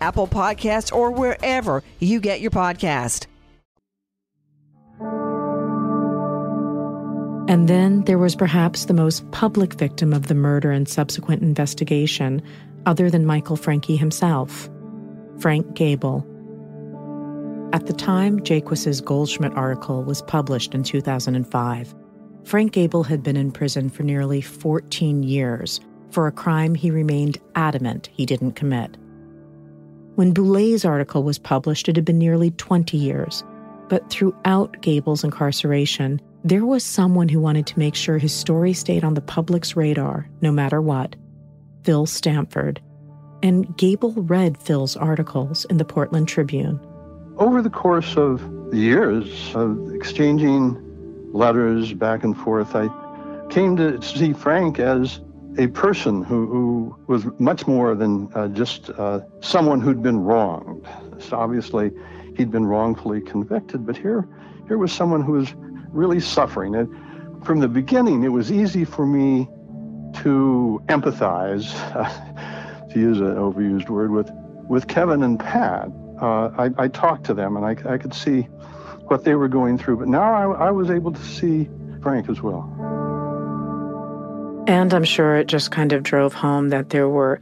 Apple 0.00 0.26
Podcasts, 0.26 0.92
or 0.94 1.10
wherever 1.10 1.82
you 1.98 2.20
get 2.20 2.40
your 2.40 2.50
podcast. 2.50 3.26
And 7.48 7.66
then 7.66 8.02
there 8.02 8.18
was 8.18 8.36
perhaps 8.36 8.84
the 8.84 8.92
most 8.94 9.28
public 9.30 9.72
victim 9.72 10.12
of 10.12 10.26
the 10.26 10.34
murder 10.34 10.70
and 10.70 10.86
subsequent 10.86 11.40
investigation, 11.40 12.42
other 12.84 13.10
than 13.10 13.24
Michael 13.24 13.56
Francke 13.56 13.98
himself 13.98 14.68
Frank 15.38 15.74
Gable. 15.74 16.26
At 17.72 17.86
the 17.86 17.94
time 17.94 18.40
Jaquiss's 18.40 19.00
Goldschmidt 19.00 19.54
article 19.54 20.04
was 20.04 20.20
published 20.22 20.74
in 20.74 20.82
2005, 20.82 21.94
Frank 22.44 22.72
Gable 22.72 23.02
had 23.02 23.22
been 23.22 23.36
in 23.36 23.50
prison 23.50 23.88
for 23.88 24.02
nearly 24.02 24.40
14 24.42 25.22
years 25.22 25.80
for 26.10 26.26
a 26.26 26.32
crime 26.32 26.74
he 26.74 26.90
remained 26.90 27.38
adamant 27.54 28.08
he 28.12 28.26
didn't 28.26 28.52
commit. 28.52 28.96
When 30.18 30.34
Boulé's 30.34 30.84
article 30.84 31.22
was 31.22 31.38
published, 31.38 31.88
it 31.88 31.94
had 31.94 32.04
been 32.04 32.18
nearly 32.18 32.50
20 32.50 32.96
years. 32.96 33.44
But 33.88 34.10
throughout 34.10 34.80
Gable's 34.80 35.22
incarceration, 35.22 36.20
there 36.42 36.66
was 36.66 36.82
someone 36.82 37.28
who 37.28 37.38
wanted 37.38 37.68
to 37.68 37.78
make 37.78 37.94
sure 37.94 38.18
his 38.18 38.32
story 38.32 38.72
stayed 38.72 39.04
on 39.04 39.14
the 39.14 39.20
public's 39.20 39.76
radar, 39.76 40.28
no 40.40 40.50
matter 40.50 40.82
what 40.82 41.14
Phil 41.84 42.04
Stanford. 42.04 42.82
And 43.44 43.76
Gable 43.78 44.10
read 44.14 44.58
Phil's 44.58 44.96
articles 44.96 45.64
in 45.66 45.76
the 45.76 45.84
Portland 45.84 46.26
Tribune. 46.26 46.80
Over 47.36 47.62
the 47.62 47.70
course 47.70 48.16
of 48.16 48.42
years 48.74 49.54
of 49.54 49.94
exchanging 49.94 50.76
letters 51.32 51.92
back 51.92 52.24
and 52.24 52.36
forth, 52.36 52.74
I 52.74 52.88
came 53.50 53.76
to 53.76 54.02
see 54.02 54.32
Frank 54.32 54.80
as 54.80 55.20
a 55.58 55.66
person 55.66 56.22
who, 56.22 56.46
who 56.46 56.96
was 57.08 57.26
much 57.38 57.66
more 57.66 57.94
than 57.96 58.30
uh, 58.34 58.46
just 58.48 58.90
uh, 58.90 59.20
someone 59.40 59.80
who'd 59.80 60.02
been 60.02 60.20
wronged. 60.20 60.86
So 61.18 61.36
obviously, 61.36 61.90
he'd 62.36 62.52
been 62.52 62.64
wrongfully 62.64 63.20
convicted, 63.20 63.84
but 63.84 63.96
here, 63.96 64.26
here 64.68 64.78
was 64.78 64.92
someone 64.92 65.20
who 65.20 65.32
was 65.32 65.52
really 65.90 66.20
suffering. 66.20 66.76
And 66.76 67.44
from 67.44 67.58
the 67.58 67.68
beginning, 67.68 68.22
it 68.22 68.28
was 68.28 68.52
easy 68.52 68.84
for 68.84 69.04
me 69.04 69.48
to 70.22 70.80
empathize, 70.86 71.74
uh, 71.94 72.88
to 72.90 72.98
use 72.98 73.18
an 73.18 73.34
overused 73.34 73.90
word, 73.90 74.12
with, 74.12 74.30
with 74.68 74.86
Kevin 74.86 75.24
and 75.24 75.40
Pat. 75.40 75.90
Uh, 76.20 76.50
I, 76.56 76.70
I, 76.84 76.88
talked 76.88 77.24
to 77.26 77.34
them 77.34 77.56
and 77.56 77.64
I, 77.64 77.92
I, 77.92 77.96
could 77.96 78.12
see 78.12 78.42
what 79.06 79.22
they 79.22 79.36
were 79.36 79.46
going 79.46 79.78
through, 79.78 79.98
but 79.98 80.08
now 80.08 80.34
I, 80.52 80.66
I 80.66 80.70
was 80.72 80.90
able 80.90 81.12
to 81.12 81.22
see 81.22 81.68
Frank 82.02 82.28
as 82.28 82.42
well. 82.42 82.97
And 84.68 84.92
I'm 84.92 85.04
sure 85.04 85.36
it 85.36 85.46
just 85.46 85.70
kind 85.70 85.94
of 85.94 86.02
drove 86.02 86.34
home 86.34 86.68
that 86.68 86.90
there 86.90 87.08
were 87.08 87.40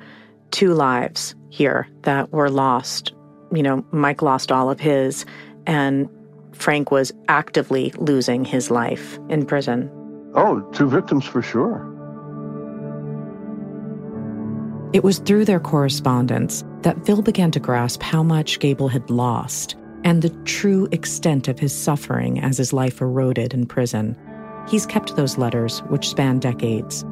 two 0.52 0.72
lives 0.72 1.34
here 1.50 1.88
that 2.02 2.30
were 2.30 2.48
lost. 2.48 3.12
You 3.52 3.64
know, 3.64 3.84
Mike 3.90 4.22
lost 4.22 4.52
all 4.52 4.70
of 4.70 4.78
his, 4.78 5.26
and 5.66 6.08
Frank 6.52 6.92
was 6.92 7.12
actively 7.27 7.92
losing 7.98 8.44
his 8.44 8.70
life 8.70 9.18
in 9.29 9.44
prison. 9.44 9.90
Oh, 10.37 10.60
two 10.72 10.88
victims 10.88 11.24
for 11.24 11.42
sure. 11.42 11.85
It 14.92 15.02
was 15.02 15.18
through 15.18 15.46
their 15.46 15.58
correspondence 15.58 16.64
that 16.83 17.04
Phil 17.04 17.22
began 17.22 17.50
to 17.50 17.60
grasp 17.60 18.02
how 18.02 18.22
much 18.22 18.60
Gable 18.60 18.88
had 18.88 19.10
lost 19.10 19.74
and 20.04 20.22
the 20.22 20.31
true 20.44 20.87
extent 20.92 21.48
of 21.48 21.58
his 21.58 21.74
suffering 21.74 22.38
as 22.38 22.56
his 22.56 22.72
life 22.72 23.00
eroded 23.00 23.52
in 23.52 23.66
prison. 23.66 24.16
He's 24.68 24.87
kept 24.87 25.16
those 25.16 25.38
letters, 25.38 25.81
which 25.88 26.08
span 26.08 26.38
decades. 26.38 27.04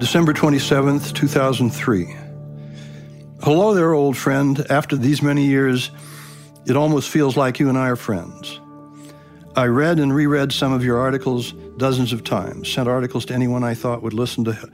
December 0.00 0.32
27th, 0.32 1.12
2003. 1.12 2.16
Hello 3.42 3.74
there, 3.74 3.92
old 3.92 4.16
friend. 4.16 4.64
After 4.70 4.96
these 4.96 5.20
many 5.20 5.44
years, 5.44 5.90
it 6.64 6.74
almost 6.74 7.10
feels 7.10 7.36
like 7.36 7.60
you 7.60 7.68
and 7.68 7.76
I 7.76 7.90
are 7.90 7.96
friends. 7.96 8.58
I 9.54 9.66
read 9.66 9.98
and 9.98 10.14
reread 10.14 10.52
some 10.52 10.72
of 10.72 10.82
your 10.82 10.96
articles 10.96 11.52
dozens 11.76 12.14
of 12.14 12.24
times, 12.24 12.72
sent 12.72 12.88
articles 12.88 13.26
to 13.26 13.34
anyone 13.34 13.62
I 13.62 13.74
thought 13.74 14.02
would 14.02 14.14
listen 14.14 14.42
to 14.44 14.70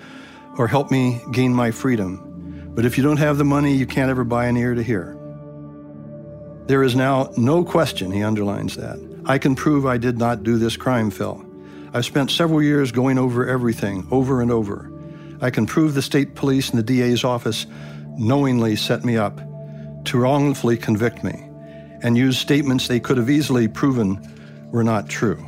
or 0.58 0.68
help 0.68 0.92
me 0.92 1.20
gain 1.32 1.52
my 1.52 1.72
freedom. 1.72 2.70
But 2.76 2.84
if 2.84 2.96
you 2.96 3.02
don't 3.02 3.16
have 3.16 3.36
the 3.36 3.44
money, 3.44 3.74
you 3.74 3.84
can't 3.84 4.10
ever 4.10 4.22
buy 4.22 4.46
an 4.46 4.56
ear 4.56 4.76
to 4.76 4.82
hear. 4.82 5.18
There 6.66 6.84
is 6.84 6.94
now 6.94 7.32
no 7.36 7.64
question, 7.64 8.12
he 8.12 8.22
underlines 8.22 8.76
that. 8.76 8.96
I 9.24 9.38
can 9.38 9.56
prove 9.56 9.86
I 9.86 9.98
did 9.98 10.18
not 10.18 10.44
do 10.44 10.56
this 10.56 10.76
crime, 10.76 11.10
Phil. 11.10 11.44
I've 11.92 12.04
spent 12.04 12.30
several 12.30 12.62
years 12.62 12.92
going 12.92 13.18
over 13.18 13.44
everything, 13.44 14.06
over 14.12 14.40
and 14.40 14.52
over. 14.52 14.92
I 15.40 15.50
can 15.50 15.66
prove 15.66 15.94
the 15.94 16.02
state 16.02 16.34
police 16.34 16.70
and 16.70 16.78
the 16.78 16.82
DA's 16.82 17.24
office 17.24 17.66
knowingly 18.16 18.76
set 18.76 19.04
me 19.04 19.16
up 19.16 19.40
to 20.06 20.18
wrongfully 20.18 20.76
convict 20.76 21.22
me 21.22 21.46
and 22.02 22.16
use 22.16 22.38
statements 22.38 22.88
they 22.88 23.00
could 23.00 23.16
have 23.16 23.30
easily 23.30 23.68
proven 23.68 24.20
were 24.70 24.84
not 24.84 25.08
true. 25.08 25.44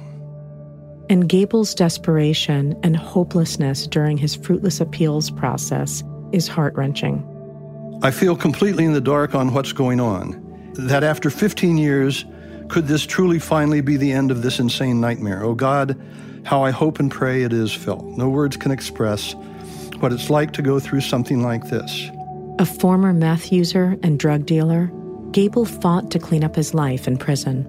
And 1.11 1.29
Gable's 1.29 1.75
desperation 1.75 2.79
and 2.83 2.97
hopelessness 2.97 3.87
during 3.87 4.19
his 4.19 4.35
fruitless 4.35 4.81
appeals 4.81 5.31
process 5.31 6.03
is 6.33 6.49
heart 6.49 6.75
wrenching. 6.75 7.25
I 8.03 8.11
feel 8.11 8.37
completely 8.37 8.85
in 8.85 8.93
the 8.93 9.01
dark 9.01 9.35
on 9.35 9.55
what's 9.55 9.73
going 9.73 10.01
on. 10.01 10.45
That 10.75 11.03
after 11.03 11.31
15 11.31 11.79
years, 11.79 12.25
could 12.69 12.87
this 12.87 13.07
truly 13.07 13.39
finally 13.39 13.81
be 13.81 13.97
the 13.97 14.13
end 14.13 14.31
of 14.31 14.43
this 14.43 14.59
insane 14.61 15.01
nightmare? 15.01 15.43
Oh 15.43 15.55
God, 15.55 15.99
how 16.45 16.63
I 16.63 16.71
hope 16.71 17.01
and 17.01 17.11
pray 17.11 17.43
it 17.43 17.53
is, 17.53 17.73
Phil. 17.73 18.03
No 18.17 18.29
words 18.29 18.57
can 18.57 18.71
express 18.71 19.35
what 20.01 20.13
it's 20.13 20.31
like 20.31 20.53
to 20.53 20.63
go 20.63 20.81
through 20.81 21.01
something 21.01 21.43
like 21.43 21.69
this. 21.69 22.11
A 22.59 22.67
former 22.67 23.13
meth 23.13 23.53
user 23.53 23.97
and 24.03 24.19
drug 24.19 24.47
dealer, 24.47 24.91
Gable 25.31 25.65
fought 25.65 26.11
to 26.11 26.19
clean 26.19 26.43
up 26.43 26.57
his 26.57 26.75
life 26.75 27.07
in 27.07 27.19
prison. 27.19 27.67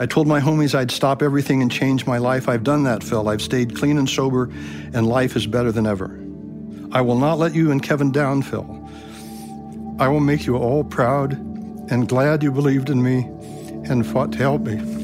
I 0.00 0.06
told 0.06 0.28
my 0.28 0.40
homies 0.40 0.74
I'd 0.74 0.90
stop 0.90 1.22
everything 1.22 1.62
and 1.62 1.72
change 1.72 2.06
my 2.06 2.18
life. 2.18 2.48
I've 2.48 2.62
done 2.62 2.84
that, 2.84 3.02
Phil. 3.02 3.28
I've 3.28 3.42
stayed 3.42 3.74
clean 3.76 3.98
and 3.98 4.08
sober, 4.08 4.50
and 4.92 5.06
life 5.06 5.34
is 5.34 5.46
better 5.46 5.72
than 5.72 5.86
ever. 5.86 6.16
I 6.92 7.00
will 7.00 7.18
not 7.18 7.38
let 7.38 7.54
you 7.54 7.70
and 7.70 7.82
Kevin 7.82 8.12
down, 8.12 8.42
Phil. 8.42 8.64
I 9.98 10.06
will 10.08 10.20
make 10.20 10.46
you 10.46 10.56
all 10.56 10.84
proud 10.84 11.32
and 11.90 12.08
glad 12.08 12.42
you 12.42 12.52
believed 12.52 12.90
in 12.90 13.02
me 13.02 13.24
and 13.90 14.06
fought 14.06 14.30
to 14.32 14.38
help 14.38 14.62
me. 14.62 14.97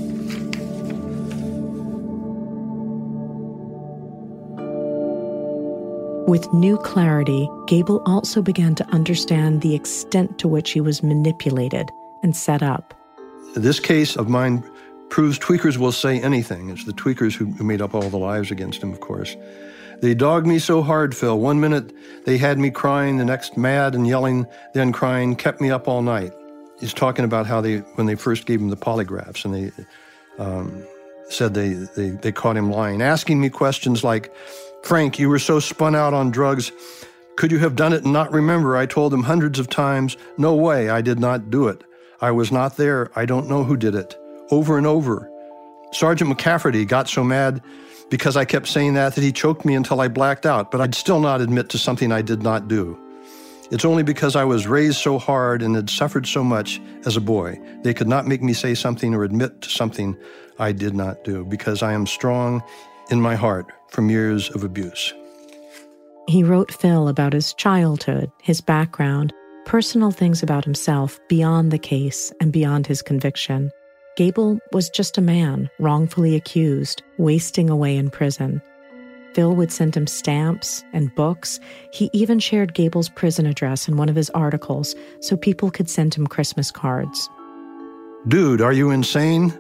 With 6.34 6.52
new 6.52 6.78
clarity, 6.78 7.48
Gable 7.68 8.02
also 8.06 8.42
began 8.42 8.74
to 8.74 8.84
understand 8.88 9.60
the 9.60 9.72
extent 9.72 10.36
to 10.40 10.48
which 10.48 10.72
he 10.72 10.80
was 10.80 11.00
manipulated 11.00 11.92
and 12.24 12.34
set 12.34 12.60
up. 12.60 12.92
This 13.54 13.78
case 13.78 14.16
of 14.16 14.28
mine 14.28 14.68
proves 15.10 15.38
tweakers 15.38 15.76
will 15.76 15.92
say 15.92 16.20
anything. 16.20 16.70
It's 16.70 16.86
the 16.86 16.92
tweakers 16.92 17.36
who 17.36 17.46
made 17.62 17.80
up 17.80 17.94
all 17.94 18.10
the 18.10 18.18
lies 18.18 18.50
against 18.50 18.82
him, 18.82 18.92
of 18.92 18.98
course. 18.98 19.36
They 20.02 20.12
dogged 20.12 20.48
me 20.48 20.58
so 20.58 20.82
hard, 20.82 21.16
Phil. 21.16 21.38
One 21.38 21.60
minute 21.60 21.92
they 22.24 22.36
had 22.36 22.58
me 22.58 22.72
crying, 22.72 23.18
the 23.18 23.24
next 23.24 23.56
mad 23.56 23.94
and 23.94 24.04
yelling, 24.04 24.44
then 24.72 24.90
crying, 24.90 25.36
kept 25.36 25.60
me 25.60 25.70
up 25.70 25.86
all 25.86 26.02
night. 26.02 26.32
He's 26.80 26.92
talking 26.92 27.24
about 27.24 27.46
how 27.46 27.60
they, 27.60 27.76
when 27.94 28.08
they 28.08 28.16
first 28.16 28.44
gave 28.44 28.60
him 28.60 28.70
the 28.70 28.76
polygraphs 28.76 29.44
and 29.44 29.54
they 29.54 29.70
um, 30.42 30.84
said 31.28 31.54
they, 31.54 31.74
they, 31.94 32.10
they 32.10 32.32
caught 32.32 32.56
him 32.56 32.72
lying, 32.72 33.02
asking 33.02 33.40
me 33.40 33.50
questions 33.50 34.02
like, 34.02 34.34
Frank, 34.84 35.18
you 35.18 35.30
were 35.30 35.38
so 35.38 35.60
spun 35.60 35.96
out 35.96 36.12
on 36.12 36.30
drugs. 36.30 36.70
Could 37.36 37.50
you 37.50 37.58
have 37.58 37.74
done 37.74 37.94
it 37.94 38.04
and 38.04 38.12
not 38.12 38.30
remember? 38.30 38.76
I 38.76 38.84
told 38.84 39.14
him 39.14 39.22
hundreds 39.22 39.58
of 39.58 39.70
times, 39.70 40.18
no 40.36 40.54
way, 40.54 40.90
I 40.90 41.00
did 41.00 41.18
not 41.18 41.50
do 41.50 41.68
it. 41.68 41.82
I 42.20 42.30
was 42.32 42.52
not 42.52 42.76
there. 42.76 43.10
I 43.16 43.24
don't 43.24 43.48
know 43.48 43.64
who 43.64 43.78
did 43.78 43.94
it 43.94 44.14
over 44.50 44.76
and 44.76 44.86
over. 44.86 45.30
Sergeant 45.92 46.30
McCafferty 46.30 46.86
got 46.86 47.08
so 47.08 47.24
mad 47.24 47.62
because 48.10 48.36
I 48.36 48.44
kept 48.44 48.68
saying 48.68 48.92
that 48.94 49.14
that 49.14 49.22
he 49.24 49.32
choked 49.32 49.64
me 49.64 49.74
until 49.74 50.02
I 50.02 50.08
blacked 50.08 50.44
out, 50.44 50.70
but 50.70 50.82
I'd 50.82 50.94
still 50.94 51.18
not 51.18 51.40
admit 51.40 51.70
to 51.70 51.78
something 51.78 52.12
I 52.12 52.20
did 52.20 52.42
not 52.42 52.68
do. 52.68 52.98
It's 53.70 53.86
only 53.86 54.02
because 54.02 54.36
I 54.36 54.44
was 54.44 54.66
raised 54.66 54.98
so 54.98 55.18
hard 55.18 55.62
and 55.62 55.74
had 55.74 55.88
suffered 55.88 56.26
so 56.26 56.44
much 56.44 56.78
as 57.06 57.16
a 57.16 57.22
boy, 57.22 57.58
they 57.82 57.94
could 57.94 58.06
not 58.06 58.26
make 58.26 58.42
me 58.42 58.52
say 58.52 58.74
something 58.74 59.14
or 59.14 59.24
admit 59.24 59.62
to 59.62 59.70
something 59.70 60.14
I 60.58 60.72
did 60.72 60.94
not 60.94 61.24
do, 61.24 61.46
because 61.46 61.82
I 61.82 61.94
am 61.94 62.06
strong 62.06 62.62
in 63.10 63.20
my 63.20 63.34
heart 63.34 63.66
from 63.88 64.10
years 64.10 64.50
of 64.50 64.64
abuse. 64.64 65.12
He 66.28 66.42
wrote 66.42 66.72
Phil 66.72 67.08
about 67.08 67.32
his 67.32 67.52
childhood, 67.54 68.30
his 68.42 68.60
background, 68.60 69.32
personal 69.66 70.10
things 70.10 70.42
about 70.42 70.64
himself 70.64 71.18
beyond 71.28 71.70
the 71.70 71.78
case 71.78 72.32
and 72.40 72.52
beyond 72.52 72.86
his 72.86 73.02
conviction. 73.02 73.70
Gable 74.16 74.58
was 74.72 74.88
just 74.90 75.18
a 75.18 75.22
man, 75.22 75.68
wrongfully 75.78 76.34
accused, 76.34 77.02
wasting 77.18 77.68
away 77.68 77.96
in 77.96 78.10
prison. 78.10 78.62
Phil 79.34 79.54
would 79.56 79.72
send 79.72 79.96
him 79.96 80.06
stamps 80.06 80.84
and 80.92 81.14
books. 81.14 81.58
He 81.92 82.08
even 82.12 82.38
shared 82.38 82.74
Gable's 82.74 83.08
prison 83.08 83.46
address 83.46 83.88
in 83.88 83.96
one 83.96 84.08
of 84.08 84.14
his 84.14 84.30
articles 84.30 84.94
so 85.20 85.36
people 85.36 85.70
could 85.70 85.90
send 85.90 86.14
him 86.14 86.26
Christmas 86.26 86.70
cards. 86.70 87.28
Dude, 88.28 88.60
are 88.60 88.72
you 88.72 88.90
insane? 88.90 89.52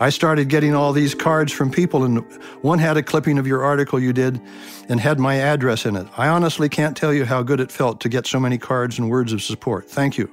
I 0.00 0.08
started 0.08 0.48
getting 0.48 0.74
all 0.74 0.94
these 0.94 1.14
cards 1.14 1.52
from 1.52 1.70
people, 1.70 2.04
and 2.04 2.20
one 2.62 2.78
had 2.78 2.96
a 2.96 3.02
clipping 3.02 3.38
of 3.38 3.46
your 3.46 3.62
article 3.62 4.00
you 4.00 4.14
did 4.14 4.40
and 4.88 4.98
had 4.98 5.20
my 5.20 5.36
address 5.36 5.84
in 5.84 5.94
it. 5.94 6.06
I 6.16 6.28
honestly 6.28 6.70
can't 6.70 6.96
tell 6.96 7.12
you 7.12 7.26
how 7.26 7.42
good 7.42 7.60
it 7.60 7.70
felt 7.70 8.00
to 8.00 8.08
get 8.08 8.26
so 8.26 8.40
many 8.40 8.56
cards 8.56 8.98
and 8.98 9.10
words 9.10 9.34
of 9.34 9.42
support. 9.42 9.90
Thank 9.90 10.16
you. 10.16 10.30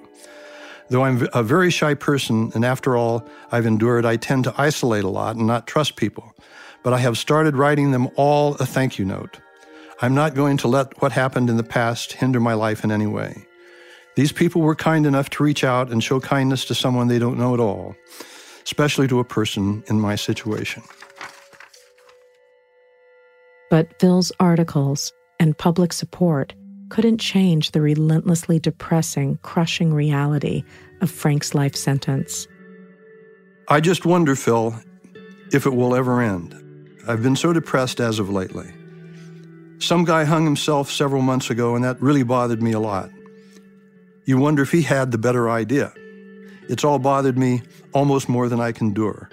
Though 0.89 1.03
I'm 1.03 1.27
a 1.33 1.43
very 1.43 1.69
shy 1.69 1.95
person, 1.95 2.49
and 2.55 2.63
after 2.63 2.95
all 2.95 3.27
I've 3.51 3.65
endured, 3.65 4.05
I 4.05 4.15
tend 4.15 4.45
to 4.45 4.53
isolate 4.57 5.03
a 5.03 5.09
lot 5.09 5.35
and 5.35 5.45
not 5.45 5.67
trust 5.67 5.97
people. 5.97 6.33
But 6.81 6.93
I 6.93 6.99
have 6.99 7.17
started 7.17 7.57
writing 7.57 7.91
them 7.91 8.07
all 8.15 8.55
a 8.55 8.65
thank 8.65 8.97
you 8.97 9.03
note. 9.03 9.39
I'm 10.01 10.15
not 10.15 10.33
going 10.33 10.55
to 10.57 10.69
let 10.69 11.01
what 11.01 11.11
happened 11.11 11.49
in 11.49 11.57
the 11.57 11.63
past 11.63 12.13
hinder 12.13 12.39
my 12.39 12.53
life 12.53 12.85
in 12.85 12.91
any 12.91 13.07
way. 13.07 13.45
These 14.15 14.31
people 14.31 14.61
were 14.61 14.75
kind 14.75 15.05
enough 15.05 15.29
to 15.31 15.43
reach 15.43 15.65
out 15.65 15.91
and 15.91 16.01
show 16.01 16.21
kindness 16.21 16.63
to 16.65 16.75
someone 16.75 17.09
they 17.09 17.19
don't 17.19 17.37
know 17.37 17.53
at 17.53 17.59
all, 17.59 17.95
especially 18.67 19.07
to 19.07 19.17
a 19.17 19.23
person 19.23 19.81
in 19.87 19.97
my 19.97 20.13
situation. 20.15 20.83
But 23.69 23.97
Phil's 24.01 24.29
articles 24.41 25.13
and 25.39 25.57
public 25.57 25.93
support 25.93 26.53
couldn't 26.89 27.19
change 27.19 27.71
the 27.71 27.79
relentlessly 27.79 28.59
depressing, 28.59 29.39
crushing 29.41 29.93
reality 29.93 30.65
of 30.99 31.09
Frank's 31.09 31.55
life 31.55 31.77
sentence. 31.77 32.45
I 33.69 33.79
just 33.79 34.05
wonder, 34.05 34.35
Phil, 34.35 34.75
if 35.53 35.65
it 35.65 35.73
will 35.73 35.95
ever 35.95 36.21
end. 36.21 36.53
I've 37.07 37.23
been 37.23 37.37
so 37.37 37.53
depressed 37.53 38.01
as 38.01 38.19
of 38.19 38.29
lately. 38.29 38.69
Some 39.79 40.03
guy 40.03 40.25
hung 40.25 40.43
himself 40.43 40.91
several 40.91 41.21
months 41.21 41.49
ago, 41.49 41.73
and 41.75 41.85
that 41.85 42.01
really 42.01 42.23
bothered 42.23 42.61
me 42.61 42.73
a 42.73 42.81
lot. 42.81 43.09
You 44.25 44.37
wonder 44.37 44.61
if 44.61 44.73
he 44.73 44.81
had 44.81 45.11
the 45.11 45.17
better 45.17 45.49
idea. 45.49 45.93
It's 46.69 46.83
all 46.83 46.99
bothered 46.99 47.37
me 47.37 47.61
almost 47.93 48.27
more 48.29 48.49
than 48.49 48.59
I 48.59 48.71
can 48.71 48.87
endure. 48.87 49.29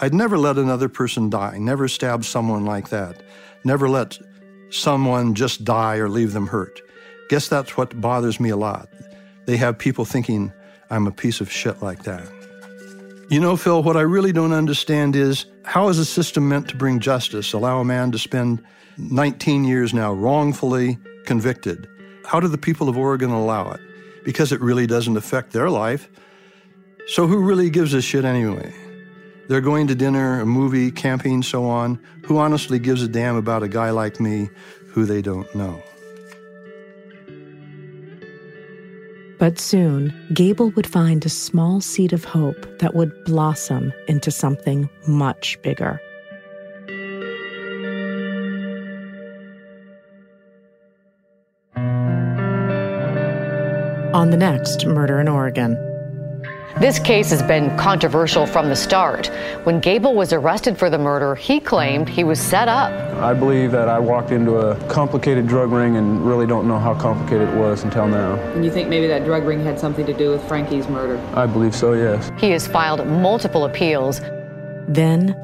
I'd 0.00 0.14
never 0.14 0.38
let 0.38 0.58
another 0.58 0.88
person 0.88 1.28
die, 1.28 1.58
never 1.58 1.88
stab 1.88 2.24
someone 2.24 2.64
like 2.64 2.90
that, 2.90 3.22
never 3.64 3.88
let 3.88 4.18
someone 4.70 5.34
just 5.34 5.64
die 5.64 5.96
or 5.96 6.08
leave 6.08 6.32
them 6.32 6.46
hurt. 6.46 6.80
Guess 7.28 7.48
that's 7.48 7.76
what 7.76 8.00
bothers 8.00 8.40
me 8.40 8.50
a 8.50 8.56
lot. 8.56 8.88
They 9.46 9.56
have 9.56 9.78
people 9.78 10.04
thinking 10.04 10.52
I'm 10.90 11.06
a 11.06 11.12
piece 11.12 11.40
of 11.40 11.50
shit 11.50 11.82
like 11.82 12.04
that. 12.04 12.26
You 13.30 13.40
know, 13.40 13.56
Phil, 13.56 13.82
what 13.82 13.96
I 13.96 14.02
really 14.02 14.32
don't 14.32 14.54
understand 14.54 15.14
is 15.14 15.44
how 15.64 15.88
is 15.88 15.98
a 15.98 16.04
system 16.04 16.48
meant 16.48 16.68
to 16.68 16.76
bring 16.76 16.98
justice, 16.98 17.52
allow 17.52 17.80
a 17.80 17.84
man 17.84 18.10
to 18.12 18.18
spend 18.18 18.64
19 18.96 19.64
years 19.64 19.92
now 19.92 20.12
wrongfully 20.12 20.96
convicted? 21.26 21.86
How 22.24 22.40
do 22.40 22.48
the 22.48 22.56
people 22.56 22.88
of 22.88 22.96
Oregon 22.96 23.30
allow 23.30 23.70
it? 23.72 23.80
Because 24.24 24.50
it 24.50 24.60
really 24.62 24.86
doesn't 24.86 25.16
affect 25.16 25.52
their 25.52 25.68
life. 25.68 26.08
So 27.08 27.26
who 27.26 27.38
really 27.38 27.70
gives 27.70 27.94
a 27.94 28.02
shit 28.02 28.26
anyway? 28.26 28.72
They're 29.48 29.62
going 29.62 29.86
to 29.86 29.94
dinner, 29.94 30.40
a 30.40 30.46
movie, 30.46 30.90
camping, 30.90 31.42
so 31.42 31.64
on. 31.64 31.98
Who 32.26 32.36
honestly 32.36 32.78
gives 32.78 33.02
a 33.02 33.08
damn 33.08 33.34
about 33.34 33.62
a 33.62 33.68
guy 33.68 33.90
like 33.90 34.20
me 34.20 34.50
who 34.88 35.06
they 35.06 35.22
don't 35.22 35.52
know? 35.54 35.82
But 39.38 39.58
soon, 39.58 40.12
Gable 40.34 40.68
would 40.70 40.86
find 40.86 41.24
a 41.24 41.30
small 41.30 41.80
seed 41.80 42.12
of 42.12 42.24
hope 42.24 42.78
that 42.80 42.94
would 42.94 43.12
blossom 43.24 43.90
into 44.06 44.30
something 44.30 44.90
much 45.06 45.56
bigger. 45.62 45.98
On 54.12 54.28
the 54.30 54.36
next 54.36 54.84
Murder 54.84 55.20
in 55.20 55.28
Oregon. 55.28 55.87
This 56.76 57.00
case 57.00 57.30
has 57.30 57.42
been 57.42 57.76
controversial 57.76 58.46
from 58.46 58.68
the 58.68 58.76
start. 58.76 59.26
When 59.64 59.80
Gable 59.80 60.14
was 60.14 60.32
arrested 60.32 60.78
for 60.78 60.88
the 60.88 60.98
murder, 60.98 61.34
he 61.34 61.58
claimed 61.58 62.08
he 62.08 62.22
was 62.22 62.38
set 62.38 62.68
up. 62.68 62.92
I 63.16 63.34
believe 63.34 63.72
that 63.72 63.88
I 63.88 63.98
walked 63.98 64.30
into 64.30 64.58
a 64.58 64.76
complicated 64.86 65.48
drug 65.48 65.72
ring 65.72 65.96
and 65.96 66.24
really 66.24 66.46
don't 66.46 66.68
know 66.68 66.78
how 66.78 66.94
complicated 66.94 67.48
it 67.48 67.56
was 67.56 67.82
until 67.82 68.06
now. 68.06 68.36
And 68.52 68.64
you 68.64 68.70
think 68.70 68.88
maybe 68.88 69.08
that 69.08 69.24
drug 69.24 69.42
ring 69.42 69.64
had 69.64 69.80
something 69.80 70.06
to 70.06 70.12
do 70.12 70.30
with 70.30 70.46
Francke's 70.46 70.88
murder? 70.88 71.18
I 71.34 71.46
believe 71.46 71.74
so, 71.74 71.94
yes. 71.94 72.30
He 72.38 72.50
has 72.50 72.68
filed 72.68 73.04
multiple 73.08 73.64
appeals. 73.64 74.20
Then, 74.86 75.34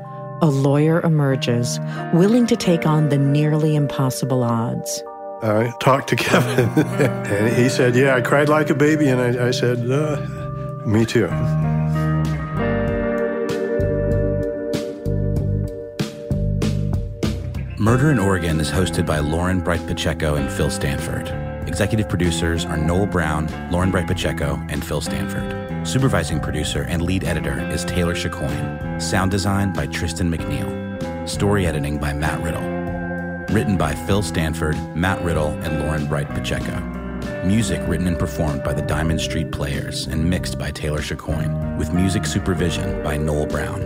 a 0.41 0.47
lawyer 0.47 1.01
emerges, 1.01 1.81
willing 2.13 2.47
to 2.47 2.55
take 2.55 2.87
on 2.87 3.09
the 3.09 3.19
nearly 3.19 3.75
impossible 3.75 4.45
odds. 4.45 5.03
I 5.43 5.73
talked 5.81 6.09
to 6.11 6.17
Kevin, 6.17 6.69
and 6.79 7.57
he 7.57 7.69
said, 7.69 7.97
Yeah, 7.97 8.15
I 8.15 8.21
cried 8.21 8.49
like 8.49 8.71
a 8.71 8.75
baby. 8.75 9.09
And 9.09 9.21
I, 9.21 9.49
I 9.49 9.51
said, 9.51 9.91
uh, 9.91 10.17
Me 10.87 11.07
too. 11.07 11.29
Murder 17.79 18.11
in 18.11 18.19
Oregon 18.19 18.61
is 18.61 18.71
hosted 18.71 19.07
by 19.07 19.19
Lauren 19.19 19.61
Bright 19.61 19.87
Pacheco 19.87 20.37
and 20.37 20.51
Phil 20.51 20.71
Stanford. 20.71 21.29
Executive 21.69 22.09
producers 22.09 22.65
are 22.65 22.77
Noel 22.77 23.07
Brown, 23.07 23.49
Lauren 23.71 23.91
Bright 23.91 24.07
Pacheco, 24.07 24.61
and 24.69 24.85
Phil 24.85 25.01
Stanford. 25.01 25.87
Supervising 25.87 26.41
producer 26.41 26.83
and 26.85 27.03
lead 27.03 27.25
editor 27.25 27.59
is 27.71 27.85
Taylor 27.85 28.15
Chicoine. 28.15 29.01
Sound 29.01 29.31
design 29.31 29.73
by 29.73 29.87
Tristan 29.87 30.31
McNeil. 30.31 31.29
Story 31.29 31.67
editing 31.67 31.99
by 31.99 32.13
Matt 32.13 32.43
Riddle. 32.43 32.63
Written 33.55 33.77
by 33.77 33.95
Phil 33.95 34.23
Stanford, 34.23 34.77
Matt 34.95 35.23
Riddle, 35.23 35.51
and 35.63 35.81
Lauren 35.81 36.07
Bright 36.07 36.29
Pacheco. 36.29 37.04
Music 37.45 37.87
written 37.87 38.07
and 38.07 38.19
performed 38.19 38.65
by 38.65 38.73
the 38.73 38.81
Diamond 38.81 39.21
Street 39.21 39.53
Players 39.53 40.07
and 40.07 40.31
mixed 40.31 40.59
by 40.59 40.71
Taylor 40.71 41.01
Chicoine, 41.01 41.77
with 41.77 41.93
music 41.93 42.25
supervision 42.25 43.03
by 43.03 43.19
Noel 43.19 43.45
Brown. 43.45 43.83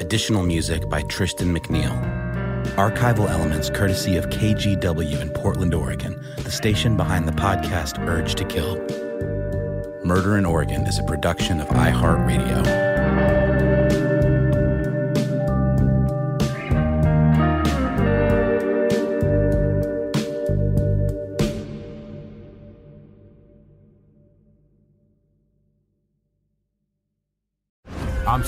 Additional 0.00 0.42
music 0.42 0.86
by 0.90 1.00
Tristan 1.04 1.56
McNeil. 1.56 1.94
Archival 2.76 3.30
elements 3.30 3.70
courtesy 3.70 4.18
of 4.18 4.28
KGW 4.28 5.18
in 5.18 5.30
Portland, 5.30 5.72
Oregon, 5.72 6.22
the 6.36 6.50
station 6.50 6.94
behind 6.94 7.26
the 7.26 7.32
podcast 7.32 7.98
Urge 8.06 8.34
to 8.34 8.44
Kill. 8.44 8.76
Murder 10.04 10.36
in 10.36 10.44
Oregon 10.44 10.82
is 10.86 10.98
a 10.98 11.04
production 11.04 11.62
of 11.62 11.68
iHeartRadio. 11.68 13.43